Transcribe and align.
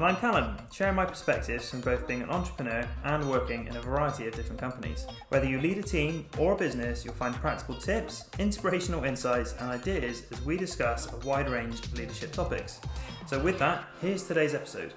And 0.00 0.06
I'm 0.06 0.16
Callum, 0.16 0.56
sharing 0.72 0.94
my 0.94 1.04
perspectives 1.04 1.68
from 1.68 1.82
both 1.82 2.08
being 2.08 2.22
an 2.22 2.30
entrepreneur 2.30 2.88
and 3.04 3.28
working 3.28 3.66
in 3.66 3.76
a 3.76 3.82
variety 3.82 4.26
of 4.26 4.34
different 4.34 4.58
companies. 4.58 5.06
Whether 5.28 5.44
you 5.46 5.60
lead 5.60 5.76
a 5.76 5.82
team 5.82 6.24
or 6.38 6.54
a 6.54 6.56
business, 6.56 7.04
you'll 7.04 7.12
find 7.12 7.34
practical 7.34 7.74
tips, 7.74 8.30
inspirational 8.38 9.04
insights, 9.04 9.52
and 9.60 9.68
ideas 9.68 10.22
as 10.32 10.40
we 10.40 10.56
discuss 10.56 11.12
a 11.12 11.16
wide 11.18 11.50
range 11.50 11.84
of 11.84 11.92
leadership 11.98 12.32
topics. 12.32 12.80
So, 13.26 13.38
with 13.40 13.58
that, 13.58 13.84
here's 14.00 14.26
today's 14.26 14.54
episode. 14.54 14.94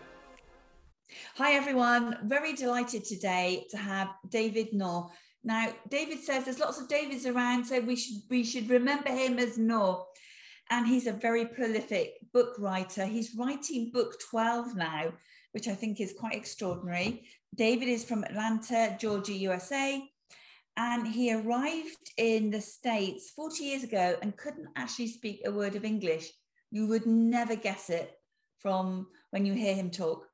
Hi, 1.35 1.52
everyone. 1.55 2.20
Very 2.23 2.53
delighted 2.53 3.03
today 3.03 3.66
to 3.72 3.77
have 3.77 4.08
David 4.30 4.72
Nour. 4.72 5.11
Now, 5.44 5.73
David 5.89 6.20
says 6.20 6.45
there's 6.45 6.61
lots 6.61 6.80
of 6.80 6.88
Davids 6.88 7.25
around, 7.25 7.66
so 7.66 7.81
we 7.81 7.97
should 7.97 8.22
we 8.30 8.45
should 8.45 8.70
remember 8.70 9.09
him 9.09 9.38
as 9.38 9.58
Nour 9.58 10.05
and 10.70 10.88
he's 10.88 11.08
a 11.08 11.13
very 11.13 11.45
prolific 11.45 12.13
book 12.34 12.55
writer. 12.59 13.05
He's 13.05 13.35
writing 13.35 13.91
book 13.94 14.16
12 14.30 14.76
now, 14.76 15.13
which 15.52 15.67
I 15.67 15.76
think 15.76 15.99
is 15.99 16.13
quite 16.17 16.36
extraordinary. 16.36 17.27
David 17.55 17.88
is 17.88 18.03
from 18.03 18.23
Atlanta, 18.23 18.95
Georgia, 18.99 19.34
USA, 19.34 20.03
and 20.77 21.08
he 21.08 21.34
arrived 21.34 22.12
in 22.17 22.49
the 22.49 22.62
States 22.62 23.31
40 23.36 23.63
years 23.63 23.84
ago 23.84 24.17
and 24.22 24.38
couldn't 24.38 24.67
actually 24.76 25.08
speak 25.08 25.41
a 25.45 25.52
word 25.52 25.76
of 25.76 25.86
English. 25.86 26.31
You 26.72 26.88
would 26.88 27.05
never 27.05 27.55
guess 27.55 27.89
it 27.89 28.11
from 28.58 29.08
when 29.30 29.45
you 29.45 29.53
hear 29.53 29.75
him 29.75 29.91
talk. 29.91 30.27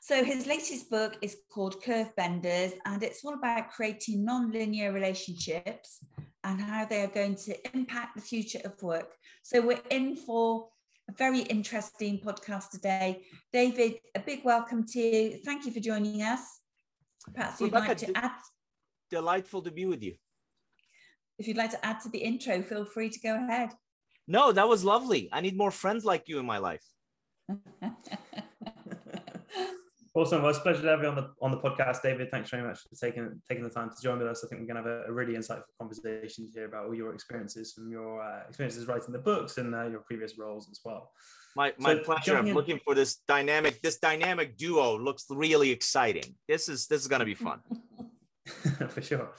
So 0.00 0.22
his 0.22 0.46
latest 0.46 0.90
book 0.90 1.16
is 1.22 1.38
called 1.52 1.82
Curve 1.82 2.14
Benders, 2.14 2.72
and 2.84 3.02
it's 3.02 3.24
all 3.24 3.34
about 3.34 3.70
creating 3.70 4.24
non-linear 4.24 4.92
relationships 4.92 6.04
and 6.44 6.60
how 6.60 6.84
they 6.84 7.02
are 7.02 7.08
going 7.08 7.34
to 7.34 7.56
impact 7.74 8.14
the 8.14 8.20
future 8.20 8.60
of 8.64 8.80
work. 8.82 9.14
So 9.42 9.60
we're 9.60 9.80
in 9.90 10.14
for 10.14 10.68
a 11.08 11.12
very 11.12 11.40
interesting 11.40 12.20
podcast 12.20 12.70
today. 12.70 13.22
David, 13.52 13.94
a 14.14 14.20
big 14.20 14.44
welcome 14.44 14.86
to 14.88 14.98
you. 15.00 15.38
Thank 15.44 15.66
you 15.66 15.72
for 15.72 15.80
joining 15.80 16.22
us. 16.22 16.60
Perhaps 17.34 17.60
you'd 17.60 17.72
Rebecca, 17.72 17.88
like 17.88 17.98
to 17.98 18.16
add. 18.16 18.30
Delightful 19.10 19.62
to 19.62 19.70
be 19.70 19.86
with 19.86 20.02
you. 20.02 20.14
If 21.38 21.48
you'd 21.48 21.56
like 21.56 21.70
to 21.70 21.84
add 21.84 22.00
to 22.00 22.10
the 22.10 22.18
intro, 22.18 22.62
feel 22.62 22.84
free 22.84 23.08
to 23.08 23.20
go 23.20 23.34
ahead. 23.34 23.70
No, 24.28 24.52
that 24.52 24.68
was 24.68 24.84
lovely. 24.84 25.28
I 25.32 25.40
need 25.40 25.56
more 25.56 25.70
friends 25.70 26.04
like 26.04 26.28
you 26.28 26.38
in 26.38 26.46
my 26.46 26.58
life. 26.58 26.84
Awesome. 30.16 30.42
Well, 30.42 30.50
it's 30.50 30.60
a 30.60 30.62
pleasure 30.62 30.82
to 30.82 30.88
have 30.88 31.02
you 31.02 31.08
on 31.08 31.16
the 31.16 31.30
on 31.42 31.50
the 31.50 31.56
podcast, 31.56 32.02
David. 32.02 32.30
Thanks 32.30 32.48
very 32.48 32.62
much 32.62 32.78
for 32.88 32.94
taking 32.94 33.42
taking 33.48 33.64
the 33.64 33.70
time 33.70 33.90
to 33.90 33.96
join 34.00 34.18
with 34.18 34.28
us. 34.28 34.44
I 34.44 34.48
think 34.48 34.60
we're 34.60 34.72
going 34.72 34.82
to 34.84 34.88
have 34.88 35.00
a, 35.06 35.10
a 35.10 35.12
really 35.12 35.34
insightful 35.34 35.64
conversation 35.76 36.48
here 36.54 36.66
about 36.66 36.86
all 36.86 36.94
your 36.94 37.12
experiences 37.12 37.72
from 37.72 37.90
your 37.90 38.22
uh, 38.22 38.42
experiences 38.48 38.86
writing 38.86 39.12
the 39.12 39.18
books 39.18 39.58
and 39.58 39.74
uh, 39.74 39.88
your 39.88 40.00
previous 40.00 40.38
roles 40.38 40.68
as 40.70 40.80
well. 40.84 41.10
My 41.56 41.72
my 41.78 41.94
so, 41.94 42.04
pleasure. 42.04 42.36
I'm 42.36 42.46
in, 42.46 42.54
looking 42.54 42.78
for 42.84 42.94
this 42.94 43.16
dynamic. 43.26 43.82
This 43.82 43.98
dynamic 43.98 44.56
duo 44.56 44.96
looks 44.96 45.24
really 45.28 45.72
exciting. 45.72 46.36
This 46.46 46.68
is 46.68 46.86
this 46.86 47.00
is 47.00 47.08
going 47.08 47.20
to 47.20 47.26
be 47.26 47.34
fun. 47.34 47.58
for 48.88 49.00
sure. 49.00 49.30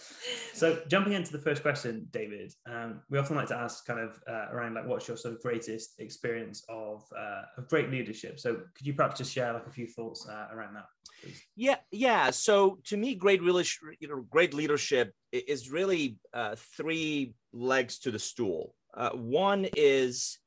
So 0.53 0.81
jumping 0.87 1.13
into 1.13 1.31
the 1.31 1.39
first 1.39 1.61
question, 1.61 2.07
David, 2.11 2.51
um, 2.67 3.01
we 3.09 3.19
often 3.19 3.35
like 3.35 3.47
to 3.49 3.55
ask 3.55 3.85
kind 3.85 3.99
of 3.99 4.19
uh, 4.27 4.47
around 4.51 4.73
like 4.73 4.87
what's 4.87 5.07
your 5.07 5.15
sort 5.15 5.35
of 5.35 5.41
greatest 5.41 5.99
experience 5.99 6.65
of 6.69 7.03
uh, 7.17 7.43
of 7.57 7.67
great 7.69 7.91
leadership. 7.91 8.39
So 8.39 8.55
could 8.75 8.87
you 8.87 8.93
perhaps 8.93 9.19
just 9.19 9.31
share 9.31 9.53
like 9.53 9.67
a 9.67 9.71
few 9.71 9.85
thoughts 9.85 10.27
uh, 10.27 10.47
around 10.51 10.73
that? 10.73 10.85
Please? 11.21 11.39
Yeah, 11.55 11.77
yeah. 11.91 12.31
So 12.31 12.79
to 12.85 12.97
me, 12.97 13.13
great 13.13 13.43
leadership, 13.43 13.83
you 13.99 14.07
know, 14.07 14.25
great 14.29 14.55
leadership 14.55 15.13
is 15.31 15.69
really 15.69 16.17
uh, 16.33 16.55
three 16.75 17.35
legs 17.53 17.99
to 17.99 18.11
the 18.11 18.19
stool. 18.19 18.73
Uh, 18.95 19.11
one 19.11 19.67
is 19.75 20.39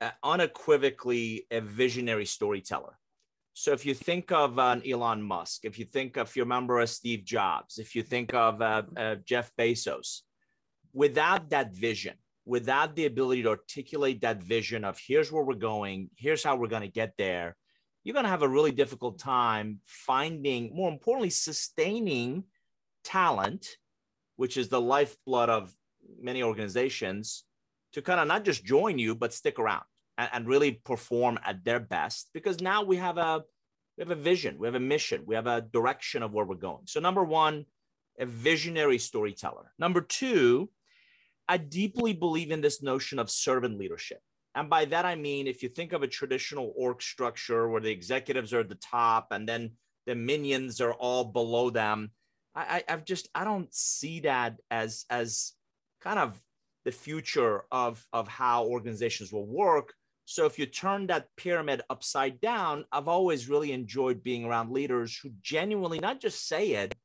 uh, 0.00 0.10
unequivocally 0.22 1.46
a 1.50 1.60
visionary 1.60 2.26
storyteller. 2.26 2.98
So 3.58 3.72
if 3.72 3.86
you 3.86 3.94
think 3.94 4.32
of 4.32 4.58
an 4.58 4.82
Elon 4.86 5.22
Musk, 5.22 5.64
if 5.64 5.78
you 5.78 5.86
think 5.86 6.18
of, 6.18 6.28
if 6.28 6.36
you 6.36 6.42
remember 6.42 6.80
a 6.80 6.86
Steve 6.86 7.24
Jobs, 7.24 7.78
if 7.78 7.94
you 7.94 8.02
think 8.02 8.34
of 8.34 8.60
uh, 8.60 8.82
uh, 8.94 9.14
Jeff 9.24 9.50
Bezos, 9.58 10.20
without 10.92 11.48
that 11.48 11.74
vision, 11.74 12.16
without 12.44 12.94
the 12.94 13.06
ability 13.06 13.44
to 13.44 13.48
articulate 13.48 14.20
that 14.20 14.42
vision 14.42 14.84
of 14.84 14.98
here's 14.98 15.32
where 15.32 15.42
we're 15.42 15.54
going, 15.54 16.10
here's 16.18 16.44
how 16.44 16.54
we're 16.54 16.68
going 16.68 16.82
to 16.82 16.88
get 16.88 17.14
there, 17.16 17.56
you're 18.04 18.12
going 18.12 18.26
to 18.26 18.30
have 18.30 18.42
a 18.42 18.48
really 18.48 18.72
difficult 18.72 19.18
time 19.18 19.80
finding, 19.86 20.76
more 20.76 20.92
importantly, 20.92 21.30
sustaining 21.30 22.44
talent, 23.04 23.66
which 24.36 24.58
is 24.58 24.68
the 24.68 24.82
lifeblood 24.82 25.48
of 25.48 25.72
many 26.20 26.42
organizations, 26.42 27.44
to 27.94 28.02
kind 28.02 28.20
of 28.20 28.28
not 28.28 28.44
just 28.44 28.66
join 28.66 28.98
you, 28.98 29.14
but 29.14 29.32
stick 29.32 29.58
around 29.58 29.84
and, 30.18 30.30
and 30.32 30.48
really 30.48 30.72
perform 30.72 31.38
at 31.44 31.64
their 31.64 31.80
best 31.80 32.30
because 32.32 32.60
now 32.60 32.82
we 32.82 32.96
have 32.96 33.18
a 33.18 33.42
we 33.96 34.02
have 34.02 34.10
a 34.10 34.14
vision, 34.14 34.56
we 34.58 34.66
have 34.66 34.74
a 34.74 34.80
mission, 34.80 35.22
we 35.24 35.34
have 35.34 35.46
a 35.46 35.62
direction 35.62 36.22
of 36.22 36.34
where 36.34 36.44
we're 36.44 36.54
going. 36.54 36.82
So 36.84 37.00
number 37.00 37.24
one, 37.24 37.64
a 38.18 38.26
visionary 38.26 38.98
storyteller. 38.98 39.72
Number 39.78 40.02
two, 40.02 40.68
I 41.48 41.56
deeply 41.56 42.12
believe 42.12 42.50
in 42.50 42.60
this 42.60 42.82
notion 42.82 43.18
of 43.18 43.30
servant 43.30 43.78
leadership. 43.78 44.20
And 44.54 44.70
by 44.70 44.86
that, 44.86 45.04
I 45.04 45.14
mean, 45.14 45.46
if 45.46 45.62
you 45.62 45.68
think 45.68 45.92
of 45.92 46.02
a 46.02 46.08
traditional 46.08 46.72
org 46.76 47.02
structure 47.02 47.68
where 47.68 47.80
the 47.80 47.90
executives 47.90 48.52
are 48.52 48.60
at 48.60 48.68
the 48.68 48.74
top 48.76 49.28
and 49.30 49.48
then 49.48 49.72
the 50.06 50.14
minions 50.14 50.80
are 50.80 50.94
all 50.94 51.24
below 51.24 51.70
them, 51.70 52.10
I, 52.54 52.82
I, 52.88 52.90
have 52.90 53.04
just, 53.04 53.28
I 53.34 53.44
don't 53.44 53.72
see 53.74 54.20
that 54.20 54.56
as, 54.70 55.04
as 55.10 55.52
kind 56.00 56.18
of 56.18 56.40
the 56.86 56.92
future 56.92 57.64
of, 57.70 58.04
of 58.12 58.28
how 58.28 58.64
organizations 58.64 59.30
will 59.30 59.46
work. 59.46 59.92
So 60.28 60.44
if 60.44 60.58
you 60.58 60.66
turn 60.66 61.06
that 61.06 61.28
pyramid 61.36 61.82
upside 61.88 62.40
down, 62.40 62.84
I've 62.90 63.06
always 63.06 63.48
really 63.48 63.70
enjoyed 63.70 64.24
being 64.24 64.44
around 64.44 64.72
leaders 64.72 65.16
who 65.16 65.30
genuinely 65.40 66.00
not 66.00 66.20
just 66.20 66.48
say 66.48 66.72
it, 66.72 66.96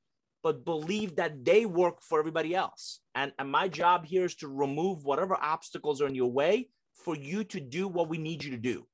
but 0.42 0.66
believe 0.66 1.16
that 1.18 1.46
they 1.46 1.68
work 1.68 2.02
for 2.02 2.18
everybody 2.18 2.56
else. 2.56 3.00
And, 3.14 3.32
and 3.38 3.50
my 3.50 3.68
job 3.68 4.08
here 4.08 4.26
is 4.26 4.34
to 4.38 4.48
remove 4.48 5.06
whatever 5.06 5.38
obstacles 5.40 6.02
are 6.02 6.08
in 6.08 6.16
your 6.16 6.32
way 6.32 6.70
for 6.96 7.16
you 7.16 7.44
to 7.44 7.60
do 7.60 7.88
what 7.88 8.10
we 8.10 8.18
need 8.18 8.44
you 8.44 8.50
to 8.52 8.58
do. 8.58 8.88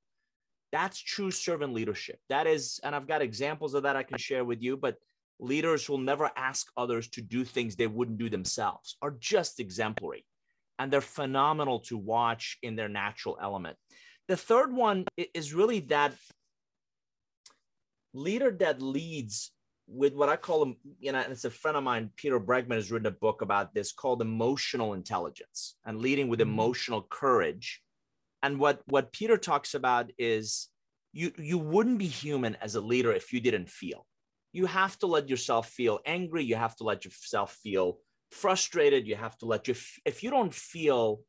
That's 0.73 0.99
true 0.99 1.31
servant 1.31 1.73
leadership. 1.73 2.19
That 2.27 2.47
is, 2.47 2.81
and 2.83 2.93
I've 2.93 3.07
got 3.07 3.21
examples 3.21 3.75
of 3.75 3.83
that 3.83 3.95
I 3.95 4.03
can 4.03 4.17
share 4.17 4.43
with 4.43 4.61
you, 4.61 4.75
but 4.75 4.97
leaders 5.39 5.87
will 5.87 5.99
never 5.99 6.29
ask 6.35 6.67
others 6.75 7.07
to 7.11 7.21
do 7.21 7.45
things 7.45 7.77
they 7.77 7.87
wouldn't 7.87 8.17
do 8.17 8.29
themselves 8.29 8.97
are 9.01 9.15
just 9.21 9.61
exemplary. 9.61 10.25
And 10.79 10.91
they're 10.91 10.99
phenomenal 10.99 11.79
to 11.81 11.97
watch 11.97 12.57
in 12.61 12.75
their 12.75 12.89
natural 12.89 13.37
element. 13.41 13.77
The 14.27 14.37
third 14.37 14.73
one 14.73 15.05
is 15.33 15.53
really 15.53 15.79
that 15.81 16.13
leader 18.13 18.51
that 18.59 18.81
leads 18.81 19.51
with 19.87 20.13
what 20.13 20.27
I 20.27 20.35
call 20.35 20.59
them, 20.59 20.75
you 20.99 21.13
know, 21.13 21.19
and 21.19 21.31
it's 21.31 21.45
a 21.45 21.49
friend 21.49 21.77
of 21.77 21.83
mine, 21.83 22.11
Peter 22.17 22.39
Bregman, 22.39 22.75
has 22.75 22.91
written 22.91 23.07
a 23.07 23.11
book 23.11 23.41
about 23.41 23.73
this 23.73 23.93
called 23.93 24.21
emotional 24.21 24.93
intelligence 24.93 25.75
and 25.85 25.99
leading 25.99 26.27
with 26.27 26.39
mm-hmm. 26.39 26.51
emotional 26.51 27.07
courage. 27.09 27.81
And 28.43 28.59
what 28.59 28.81
what 28.85 29.13
Peter 29.13 29.37
talks 29.37 29.73
about 29.73 30.11
is 30.17 30.67
you 31.13 31.31
you 31.37 31.57
wouldn't 31.57 31.99
be 31.99 32.07
human 32.07 32.55
as 32.55 32.75
a 32.75 32.81
leader 32.81 33.13
if 33.13 33.31
you 33.31 33.39
didn't 33.39 33.69
feel. 33.69 34.05
You 34.51 34.65
have 34.65 34.97
to 34.99 35.07
let 35.07 35.29
yourself 35.29 35.69
feel 35.69 35.99
angry. 36.05 36.43
You 36.43 36.55
have 36.55 36.75
to 36.77 36.83
let 36.83 37.05
yourself 37.05 37.53
feel 37.63 37.99
frustrated. 38.31 39.07
You 39.07 39.15
have 39.15 39.37
to 39.37 39.45
let 39.45 39.67
you 39.67 39.75
if 40.05 40.21
you 40.21 40.29
don't 40.29 40.53
feel 40.53 41.21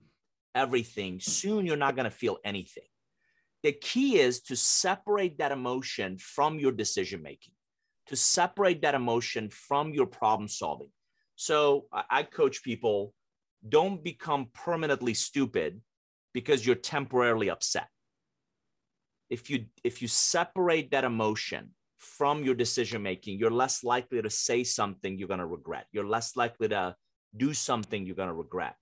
everything, 0.59 1.21
soon 1.21 1.65
you're 1.65 1.85
not 1.87 1.97
going 1.97 2.11
to 2.11 2.21
feel 2.25 2.39
anything. 2.45 2.89
The 3.63 3.73
key 3.73 4.19
is 4.19 4.41
to 4.43 4.57
separate 4.57 5.39
that 5.39 5.53
emotion 5.53 6.19
from 6.19 6.59
your 6.59 6.73
decision 6.73 7.23
making, 7.23 7.55
to 8.09 8.17
separate 8.17 8.83
that 8.83 8.95
emotion 8.95 9.51
from 9.51 9.93
your 9.93 10.07
problem 10.07 10.49
solving. 10.49 10.91
So 11.37 11.87
I 11.93 12.23
coach 12.23 12.63
people 12.63 13.15
don't 13.77 14.03
become 14.03 14.43
permanently 14.53 15.15
stupid 15.15 15.81
because 16.33 16.65
you're 16.65 16.77
temporarily 16.97 17.51
upset. 17.51 17.89
If 19.31 19.51
you 19.51 19.67
if 19.85 20.03
you 20.03 20.09
separate 20.09 20.91
that 20.93 21.05
emotion 21.05 21.71
from 21.99 22.45
your 22.47 22.55
decision 22.55 23.03
making, 23.03 23.39
you're 23.39 23.59
less 23.65 23.85
likely 23.85 24.23
to 24.23 24.31
say 24.31 24.65
something 24.65 25.19
you're 25.19 25.35
going 25.35 25.47
to 25.47 25.47
regret. 25.59 25.87
You're 25.93 26.13
less 26.17 26.37
likely 26.37 26.69
to 26.69 26.97
do 27.37 27.53
something 27.53 28.07
you're 28.07 28.23
going 28.23 28.35
to 28.35 28.35
regret. 28.47 28.77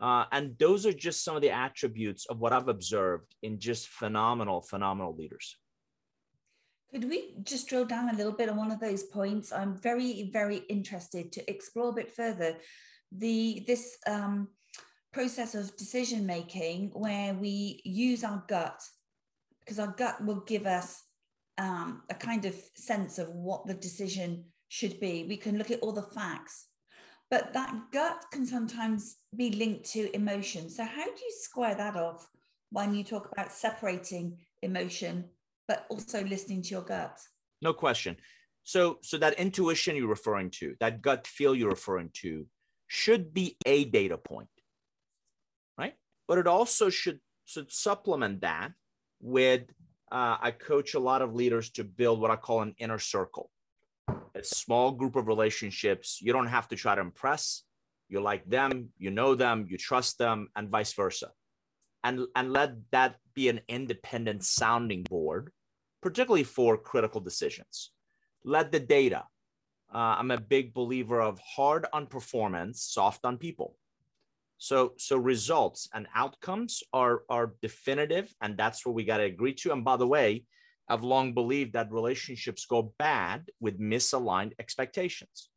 Uh, 0.00 0.24
and 0.32 0.56
those 0.58 0.86
are 0.86 0.92
just 0.92 1.24
some 1.24 1.36
of 1.36 1.42
the 1.42 1.50
attributes 1.50 2.26
of 2.26 2.40
what 2.40 2.52
I've 2.52 2.68
observed 2.68 3.34
in 3.42 3.58
just 3.58 3.88
phenomenal, 3.88 4.62
phenomenal 4.62 5.14
leaders. 5.14 5.56
Could 6.90 7.08
we 7.08 7.34
just 7.42 7.68
drill 7.68 7.84
down 7.84 8.08
a 8.08 8.16
little 8.16 8.32
bit 8.32 8.48
on 8.48 8.56
one 8.56 8.72
of 8.72 8.80
those 8.80 9.04
points? 9.04 9.52
I'm 9.52 9.76
very, 9.76 10.30
very 10.32 10.58
interested 10.68 11.30
to 11.32 11.50
explore 11.50 11.90
a 11.90 11.94
bit 11.94 12.10
further 12.10 12.56
the 13.12 13.62
this 13.66 13.98
um, 14.06 14.48
process 15.12 15.54
of 15.54 15.76
decision 15.76 16.24
making 16.24 16.90
where 16.94 17.34
we 17.34 17.80
use 17.84 18.24
our 18.24 18.42
gut 18.48 18.80
because 19.60 19.78
our 19.78 19.94
gut 19.96 20.24
will 20.24 20.40
give 20.46 20.66
us 20.66 21.02
um, 21.58 22.02
a 22.10 22.14
kind 22.14 22.44
of 22.44 22.54
sense 22.74 23.18
of 23.18 23.28
what 23.30 23.66
the 23.66 23.74
decision 23.74 24.44
should 24.68 24.98
be. 24.98 25.26
We 25.28 25.36
can 25.36 25.58
look 25.58 25.70
at 25.70 25.80
all 25.80 25.92
the 25.92 26.02
facts, 26.02 26.66
but 27.30 27.52
that 27.52 27.74
gut 27.92 28.24
can 28.32 28.44
sometimes 28.44 29.16
be 29.36 29.50
linked 29.52 29.84
to 29.92 30.14
emotion. 30.14 30.68
So, 30.68 30.84
how 30.84 31.04
do 31.04 31.10
you 31.10 31.32
square 31.38 31.74
that 31.74 31.96
off 31.96 32.26
when 32.70 32.94
you 32.94 33.04
talk 33.04 33.30
about 33.32 33.52
separating 33.52 34.38
emotion, 34.62 35.24
but 35.68 35.86
also 35.88 36.24
listening 36.24 36.62
to 36.62 36.70
your 36.70 36.82
gut? 36.82 37.18
No 37.62 37.72
question. 37.72 38.16
So, 38.64 38.98
so 39.02 39.16
that 39.18 39.34
intuition 39.34 39.96
you're 39.96 40.08
referring 40.08 40.50
to, 40.58 40.74
that 40.80 41.02
gut 41.02 41.26
feel 41.26 41.54
you're 41.54 41.70
referring 41.70 42.10
to, 42.22 42.46
should 42.88 43.32
be 43.32 43.56
a 43.64 43.84
data 43.84 44.18
point, 44.18 44.48
right? 45.78 45.94
But 46.26 46.38
it 46.38 46.46
also 46.46 46.90
should 46.90 47.20
should 47.46 47.72
supplement 47.72 48.42
that 48.42 48.72
with 49.20 49.62
uh, 50.12 50.36
I 50.40 50.50
coach 50.50 50.94
a 50.94 51.00
lot 51.00 51.22
of 51.22 51.34
leaders 51.34 51.70
to 51.70 51.84
build 51.84 52.20
what 52.20 52.30
I 52.30 52.36
call 52.36 52.62
an 52.62 52.74
inner 52.78 52.98
circle, 52.98 53.50
a 54.34 54.44
small 54.44 54.92
group 54.92 55.16
of 55.16 55.28
relationships. 55.28 56.18
You 56.20 56.32
don't 56.32 56.46
have 56.46 56.68
to 56.68 56.76
try 56.76 56.94
to 56.94 57.00
impress. 57.00 57.62
You 58.08 58.20
like 58.20 58.44
them, 58.48 58.88
you 58.98 59.10
know 59.10 59.34
them, 59.34 59.66
you 59.68 59.78
trust 59.78 60.18
them, 60.18 60.48
and 60.56 60.68
vice 60.68 60.92
versa. 60.92 61.30
And, 62.02 62.26
and 62.34 62.52
let 62.52 62.72
that 62.90 63.16
be 63.34 63.48
an 63.48 63.60
independent 63.68 64.44
sounding 64.44 65.02
board, 65.04 65.52
particularly 66.02 66.44
for 66.44 66.76
critical 66.76 67.20
decisions. 67.20 67.92
Let 68.42 68.72
the 68.72 68.80
data. 68.80 69.24
Uh, 69.92 70.16
I'm 70.18 70.30
a 70.30 70.40
big 70.40 70.72
believer 70.72 71.20
of 71.20 71.38
hard 71.40 71.86
on 71.92 72.06
performance, 72.06 72.82
soft 72.82 73.24
on 73.24 73.38
people. 73.38 73.76
So, 74.58 74.92
so 74.98 75.16
results 75.16 75.88
and 75.94 76.06
outcomes 76.14 76.82
are, 76.92 77.22
are 77.28 77.54
definitive, 77.62 78.34
and 78.40 78.56
that's 78.56 78.84
what 78.84 78.94
we 78.94 79.04
got 79.04 79.18
to 79.18 79.24
agree 79.24 79.54
to. 79.54 79.72
And 79.72 79.84
by 79.84 79.96
the 79.96 80.06
way, 80.06 80.44
I've 80.90 81.04
long 81.04 81.32
believed 81.32 81.72
that 81.74 81.92
relationships 81.92 82.66
go 82.66 82.92
bad 82.98 83.48
with 83.60 83.80
misaligned 83.80 84.52
expectations. 84.58 85.48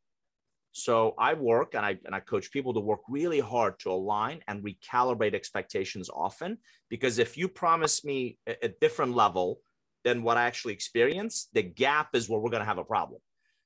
So 0.72 1.14
I 1.18 1.34
work 1.34 1.74
and 1.74 1.84
I, 1.84 1.98
and 2.04 2.14
I 2.14 2.20
coach 2.20 2.50
people 2.50 2.74
to 2.74 2.80
work 2.80 3.00
really 3.08 3.40
hard 3.40 3.78
to 3.80 3.90
align 3.90 4.40
and 4.48 4.64
recalibrate 4.64 5.34
expectations 5.34 6.08
often. 6.08 6.58
Because 6.88 7.18
if 7.18 7.36
you 7.36 7.48
promise 7.48 8.04
me 8.04 8.38
a, 8.48 8.66
a 8.66 8.68
different 8.80 9.14
level 9.14 9.60
than 10.04 10.22
what 10.22 10.36
I 10.36 10.44
actually 10.44 10.72
experience, 10.72 11.48
the 11.52 11.62
gap 11.62 12.08
is 12.14 12.28
where 12.28 12.40
we're 12.40 12.50
going 12.50 12.62
to 12.62 12.66
have 12.66 12.78
a 12.78 12.84
problem. 12.84 13.20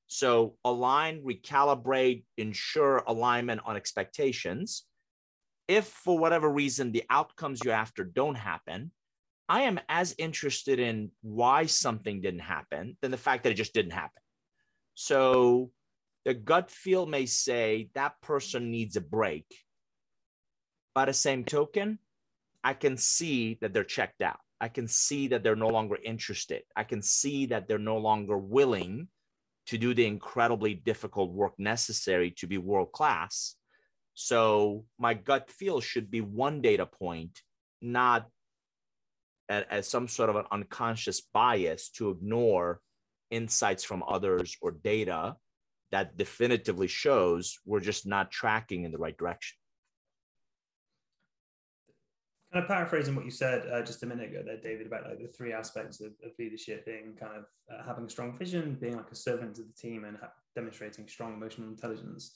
So 0.06 0.56
align, 0.65 1.23
recalibrate, 1.23 2.25
ensure 2.37 3.03
alignment 3.06 3.61
on 3.65 3.76
expectations 3.76 4.85
if 5.69 5.87
for 5.87 6.19
whatever 6.19 6.50
reason 6.50 6.93
the 6.93 7.05
outcomes 7.11 7.62
you're 7.62 7.75
after 7.75 8.03
don't 8.03 8.37
happen, 8.37 8.91
I 9.49 9.62
am 9.62 9.81
as 9.89 10.15
interested 10.19 10.79
in 10.79 11.11
why 11.23 11.67
something 11.67 12.21
didn't 12.21 12.41
happen 12.41 12.97
than 13.00 13.11
the 13.11 13.17
fact 13.17 13.45
that 13.45 13.50
it 13.50 13.56
just 13.56 13.73
didn't 13.73 13.93
happen. 13.93 14.23
So 14.95 15.71
the 16.25 16.35
gut 16.35 16.71
feel 16.71 17.06
may 17.06 17.25
say 17.27 17.89
that 17.95 18.21
person 18.21 18.71
needs 18.71 18.97
a 18.97 19.00
break. 19.00 19.47
By 20.95 21.06
the 21.06 21.15
same 21.15 21.45
token, 21.45 21.99
I 22.62 22.75
can 22.75 22.97
see 22.97 23.56
that 23.61 23.73
they're 23.73 23.85
checked 23.85 24.21
out. 24.21 24.41
I 24.61 24.69
can 24.69 24.89
see 24.89 25.29
that 25.29 25.43
they're 25.43 25.56
no 25.56 25.69
longer 25.69 25.97
interested. 26.05 26.62
I 26.77 26.85
can 26.85 27.01
see 27.01 27.47
that 27.47 27.69
they're 27.69 27.79
no 27.79 27.97
longer 27.97 28.37
willing 28.37 29.09
to 29.67 29.79
do 29.79 29.94
the 29.94 30.06
incredibly 30.06 30.75
difficult 30.75 31.31
work 31.31 31.53
necessary 31.59 32.33
to 32.33 32.47
be 32.47 32.59
world 32.59 32.93
class. 32.93 33.55
So 34.15 34.85
my 34.99 35.15
gut 35.15 35.51
feel 35.51 35.81
should 35.81 36.11
be 36.11 36.21
one 36.21 36.61
data 36.61 36.87
point, 36.87 37.41
not 37.81 38.29
as 39.49 39.89
some 39.89 40.09
sort 40.09 40.31
of 40.31 40.37
an 40.37 40.45
unconscious 40.50 41.21
bias 41.21 41.91
to 41.91 42.11
ignore 42.11 42.81
insights 43.31 43.85
from 43.85 44.03
others 44.06 44.56
or 44.61 44.71
data 44.71 45.37
that 45.91 46.17
definitively 46.17 46.87
shows 46.87 47.59
we're 47.65 47.81
just 47.81 48.06
not 48.06 48.31
tracking 48.31 48.85
in 48.85 48.93
the 48.93 48.99
right 48.99 49.17
direction. 49.17 49.56
Kind 52.53 52.65
of 52.65 52.69
paraphrasing 52.69 53.15
what 53.15 53.27
you 53.27 53.31
said 53.31 53.69
uh, 53.71 53.83
just 53.83 54.03
a 54.03 54.06
minute 54.06 54.31
ago 54.31 54.43
there, 54.45 54.56
David, 54.56 54.87
about 54.87 55.05
like 55.05 55.21
the 55.21 55.29
three 55.29 55.53
aspects 55.53 56.01
of, 56.01 56.12
of 56.25 56.33
leadership 56.39 56.87
being 56.87 57.15
kind 57.19 57.33
of 57.37 57.44
uh, 57.71 57.87
having 57.87 58.06
a 58.06 58.11
strong 58.11 58.39
vision, 58.39 58.77
being 58.81 58.97
like 58.97 59.11
a 59.11 59.15
servant 59.15 59.56
to 59.56 59.62
the 59.62 59.73
team, 59.73 60.05
and 60.05 60.17
ha- 60.17 60.33
demonstrating 60.55 61.06
strong 61.06 61.35
emotional 61.35 61.69
intelligence. 61.69 62.35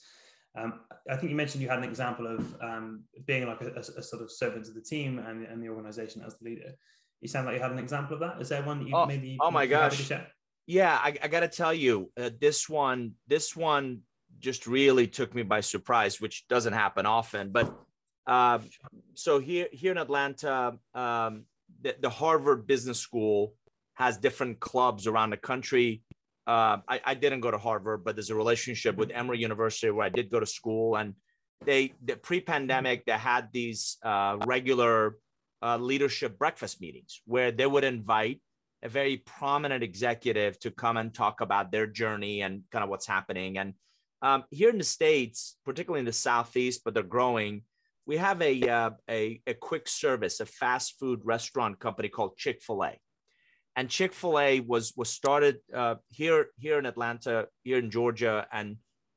Um, 0.55 0.81
I 1.11 1.17
think 1.17 1.31
you 1.31 1.37
mentioned 1.37 1.63
you 1.63 1.71
had 1.71 1.79
an 1.79 1.85
example 1.85 2.27
of 2.27 2.55
um, 2.61 3.05
being 3.25 3.47
like 3.47 3.63
a, 3.63 3.69
a, 3.69 3.81
a, 3.81 4.03
sort 4.03 4.23
of 4.23 4.31
servant 4.31 4.67
to 4.67 4.73
the 4.73 4.83
team 4.83 5.19
and, 5.19 5.47
and 5.47 5.63
the 5.63 5.71
organization 5.71 6.23
as 6.27 6.39
the 6.39 6.45
leader. 6.45 6.75
You 7.23 7.29
sound 7.29 7.47
like 7.47 7.57
you 7.57 7.63
had 7.63 7.73
an 7.73 7.79
example 7.79 8.15
of 8.15 8.21
that. 8.21 8.43
Is 8.43 8.51
there 8.51 8.63
one 8.63 8.81
that 8.81 8.89
you 8.89 8.95
oh, 8.95 9.07
maybe? 9.07 9.39
Oh 9.41 9.51
my 9.51 9.67
gosh! 9.67 10.11
Yeah, 10.67 10.95
I, 10.95 11.17
I 11.23 11.29
got 11.29 11.41
to 11.41 11.49
tell 11.49 11.73
you, 11.73 12.11
uh, 12.21 12.31
this 12.39 12.69
one, 12.69 13.13
this 13.27 13.57
one 13.57 14.01
just 14.39 14.67
really 14.67 15.07
took 15.07 15.35
me 15.35 15.43
by 15.43 15.61
surprise, 15.61 16.21
which 16.21 16.47
doesn't 16.49 16.75
happen 16.75 17.07
often. 17.07 17.51
But 17.51 17.75
uh, 18.27 18.59
so 19.15 19.39
here, 19.39 19.69
here 19.73 19.93
in 19.93 19.99
Atlanta, 19.99 20.79
um, 20.95 21.45
the, 21.81 21.97
the 22.01 22.11
Harvard 22.11 22.67
Business 22.67 22.99
School 22.99 23.55
has 23.95 24.19
different 24.19 24.61
clubs 24.61 25.07
around 25.07 25.31
the 25.31 25.37
country 25.37 26.03
uh, 26.47 26.79
I, 26.89 27.01
I, 27.05 27.15
didn't 27.15 27.41
go 27.41 27.51
to 27.51 27.59
Harvard, 27.59 28.05
but 28.05 28.17
there's 28.17 28.31
a 28.31 28.35
relationship 28.35 28.97
with 28.97 29.11
Emory 29.11 29.39
University 29.39 29.91
where 29.91 30.07
I 30.07 30.09
did 30.09 30.31
go 30.31 30.41
to 30.41 30.47
school. 30.47 30.97
And 30.97 31.15
they, 31.65 31.93
the 32.05 32.17
pre-pandemic, 32.17 33.05
they 33.05 33.13
had 33.13 33.49
these 33.53 33.99
uh, 34.03 34.39
regular 34.45 35.19
uh, 35.63 35.79
leadership 35.79 36.39
breakfast 36.39 36.81
meetings 36.81 37.23
where 37.27 37.51
they 37.51 37.67
would 37.67 37.85
invite 37.85 38.41
a 38.83 38.89
very 38.89 39.19
prominent 39.19 39.83
executive 39.83 40.59
to 40.61 40.71
come 40.71 40.97
and 40.97 41.15
talk 41.15 41.41
about 41.41 41.71
their 41.71 41.87
journey 41.87 42.43
and 42.43 42.63
kind 42.73 42.83
of 42.83 42.91
what's 42.91 43.07
happening. 43.07 43.59
And 43.59 43.75
um, 44.23 44.45
here 44.51 44.71
in 44.71 44.79
the 44.79 44.85
states, 44.85 45.57
particularly 45.65 46.01
in 46.01 46.07
the 46.07 46.13
southeast, 46.13 46.83
but 46.85 46.95
they're 46.95 47.03
growing. 47.03 47.63
We 48.07 48.17
have 48.17 48.43
a, 48.43 48.69
uh, 48.69 48.91
a 49.09 49.41
a 49.47 49.55
quick 49.55 49.87
service, 49.89 50.41
a 50.41 50.47
fast 50.47 50.99
food 50.99 51.21
restaurant 51.25 51.79
company 51.79 52.09
called 52.09 52.37
Chick 52.37 52.61
Fil 52.61 52.85
A 52.85 52.99
and 53.77 53.89
Chick 53.89 54.13
Fil 54.13 54.39
A 54.39 54.61
was 54.61 54.93
was 54.97 55.11
started 55.11 55.59
uh, 55.75 55.97
here 56.09 56.49
here 56.59 56.79
in 56.79 56.87
Atlanta, 56.87 57.47
here 57.63 57.79
in 57.79 57.91
Georgia, 57.91 58.47
and 58.53 58.77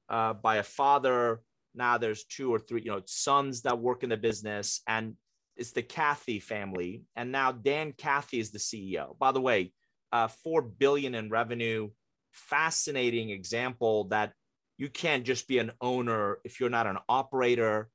uh, 0.10 0.34
by 0.34 0.58
a 0.58 0.64
father. 0.64 1.42
Now 1.74 1.98
there's 1.98 2.24
two 2.24 2.54
or 2.54 2.60
three, 2.60 2.82
you 2.84 2.92
know, 2.92 3.02
sons 3.06 3.64
that 3.64 3.80
work 3.80 4.04
in 4.04 4.10
the 4.10 4.18
business, 4.18 4.82
and 4.88 5.16
it's 5.58 5.72
the 5.72 5.84
Cathy 5.84 6.40
family. 6.40 7.04
And 7.16 7.32
now 7.32 7.52
Dan 7.52 7.94
Cathy 7.98 8.40
is 8.40 8.52
the 8.52 8.60
CEO. 8.60 9.18
By 9.18 9.32
the 9.32 9.42
way, 9.42 9.74
uh, 10.12 10.28
four 10.28 10.62
billion 10.62 11.16
in 11.16 11.30
revenue. 11.30 11.90
Fascinating 12.32 13.30
example 13.30 14.06
that 14.06 14.34
you 14.78 14.90
can't 14.90 15.24
just 15.24 15.48
be 15.48 15.58
an 15.60 15.72
owner 15.80 16.40
if 16.44 16.60
you're 16.60 16.70
not 16.70 16.88
an 16.88 16.98
operator. 17.08 17.90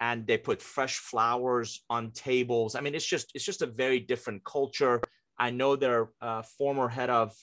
And 0.00 0.26
they 0.26 0.36
put 0.36 0.60
fresh 0.60 0.98
flowers 0.98 1.82
on 1.88 2.10
tables. 2.10 2.74
I 2.74 2.80
mean, 2.80 2.94
it's 2.94 3.06
just 3.06 3.30
it's 3.34 3.44
just 3.44 3.62
a 3.62 3.66
very 3.66 3.98
different 3.98 4.44
culture 4.44 5.00
I 5.38 5.50
know 5.50 5.76
their 5.76 6.08
uh, 6.20 6.42
former 6.42 6.88
head 6.88 7.10
of 7.10 7.34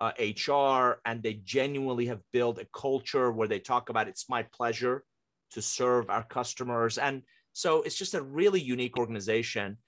uh, 0.00 0.12
HR, 0.18 1.00
and 1.04 1.22
they 1.22 1.34
genuinely 1.44 2.06
have 2.06 2.20
built 2.32 2.58
a 2.58 2.66
culture 2.72 3.30
where 3.30 3.48
they 3.48 3.58
talk 3.58 3.88
about 3.88 4.08
it's 4.08 4.28
my 4.28 4.44
pleasure 4.44 5.04
to 5.52 5.62
serve 5.62 6.08
our 6.10 6.22
customers. 6.22 6.96
And 6.96 7.22
so 7.52 7.82
it's 7.82 7.96
just 7.96 8.14
a 8.14 8.22
really 8.22 8.60
unique 8.60 8.96
organization. 8.96 9.78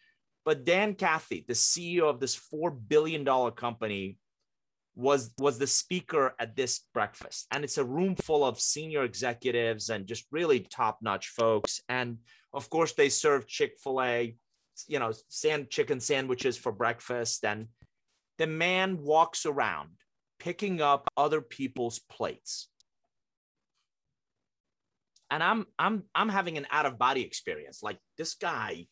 But 0.45 0.65
Dan 0.65 0.95
Cathy, 0.95 1.45
the 1.47 1.55
CEO 1.55 2.03
of 2.03 2.21
this 2.21 2.37
$4 2.53 2.77
billion 2.89 3.25
company, 3.53 4.19
was 4.95 5.33
was 5.39 5.59
the 5.59 5.67
speaker 5.67 6.35
at 6.39 6.55
this 6.55 6.81
breakfast 6.93 7.47
and 7.51 7.65
it's 7.65 7.79
a 7.79 7.85
room 7.85 8.15
full 8.15 8.45
of 8.45 8.61
senior 8.61 9.05
executives 9.05 9.89
and 9.89 10.07
just 10.07 10.27
really 10.31 10.61
top-notch 10.61 11.29
folks 11.29 11.81
and 11.89 12.19
of 12.53 12.69
course 12.69 12.93
they 12.93 13.09
serve 13.09 13.47
chick-fil-a 13.47 14.37
you 14.87 14.99
know, 14.99 15.13
sand 15.29 15.71
chicken 15.71 16.01
sandwiches 16.01 16.57
for 16.57 16.73
breakfast. 16.73 17.45
And 17.45 17.69
the 18.39 18.47
man 18.47 19.03
walks 19.03 19.47
around 19.47 19.91
picking 20.39 20.81
up 20.81 21.09
other 21.17 21.41
people's 21.41 21.99
plates. 21.99 22.69
And 25.33 25.43
I'm 25.43 25.67
I'm 25.79 26.05
I'm 26.15 26.29
having 26.29 26.59
an 26.59 26.67
out 26.71 26.85
of 26.85 26.99
body 26.99 27.23
experience. 27.23 27.83
Like 27.83 27.99
this 28.19 28.35
guy 28.35 28.87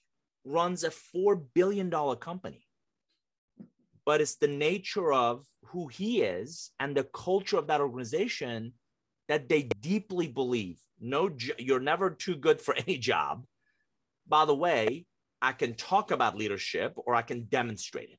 runs 0.44 0.85
a 0.85 0.90
4 0.90 1.37
billion 1.37 1.90
dollar 1.90 2.16
company. 2.16 2.66
But 4.06 4.23
it's 4.23 4.37
the 4.37 4.49
nature 4.49 5.12
of 5.12 5.44
who 5.66 5.88
he 5.88 6.23
is 6.23 6.70
and 6.80 6.97
the 6.97 7.04
culture 7.04 7.59
of 7.59 7.66
that 7.66 7.82
organization 7.82 8.73
that 9.28 9.50
they 9.50 9.64
deeply 9.80 10.26
believe 10.26 10.80
no 10.99 11.30
you're 11.59 11.78
never 11.92 12.09
too 12.11 12.37
good 12.37 12.59
for 12.61 12.75
any 12.87 12.97
job. 12.97 13.44
By 14.26 14.47
the 14.47 14.54
way, 14.54 15.04
I 15.42 15.52
can 15.52 15.75
talk 15.75 16.11
about 16.11 16.37
leadership 16.38 16.94
or 16.97 17.14
I 17.14 17.23
can 17.23 17.44
demonstrate 17.44 18.09
it. 18.11 18.18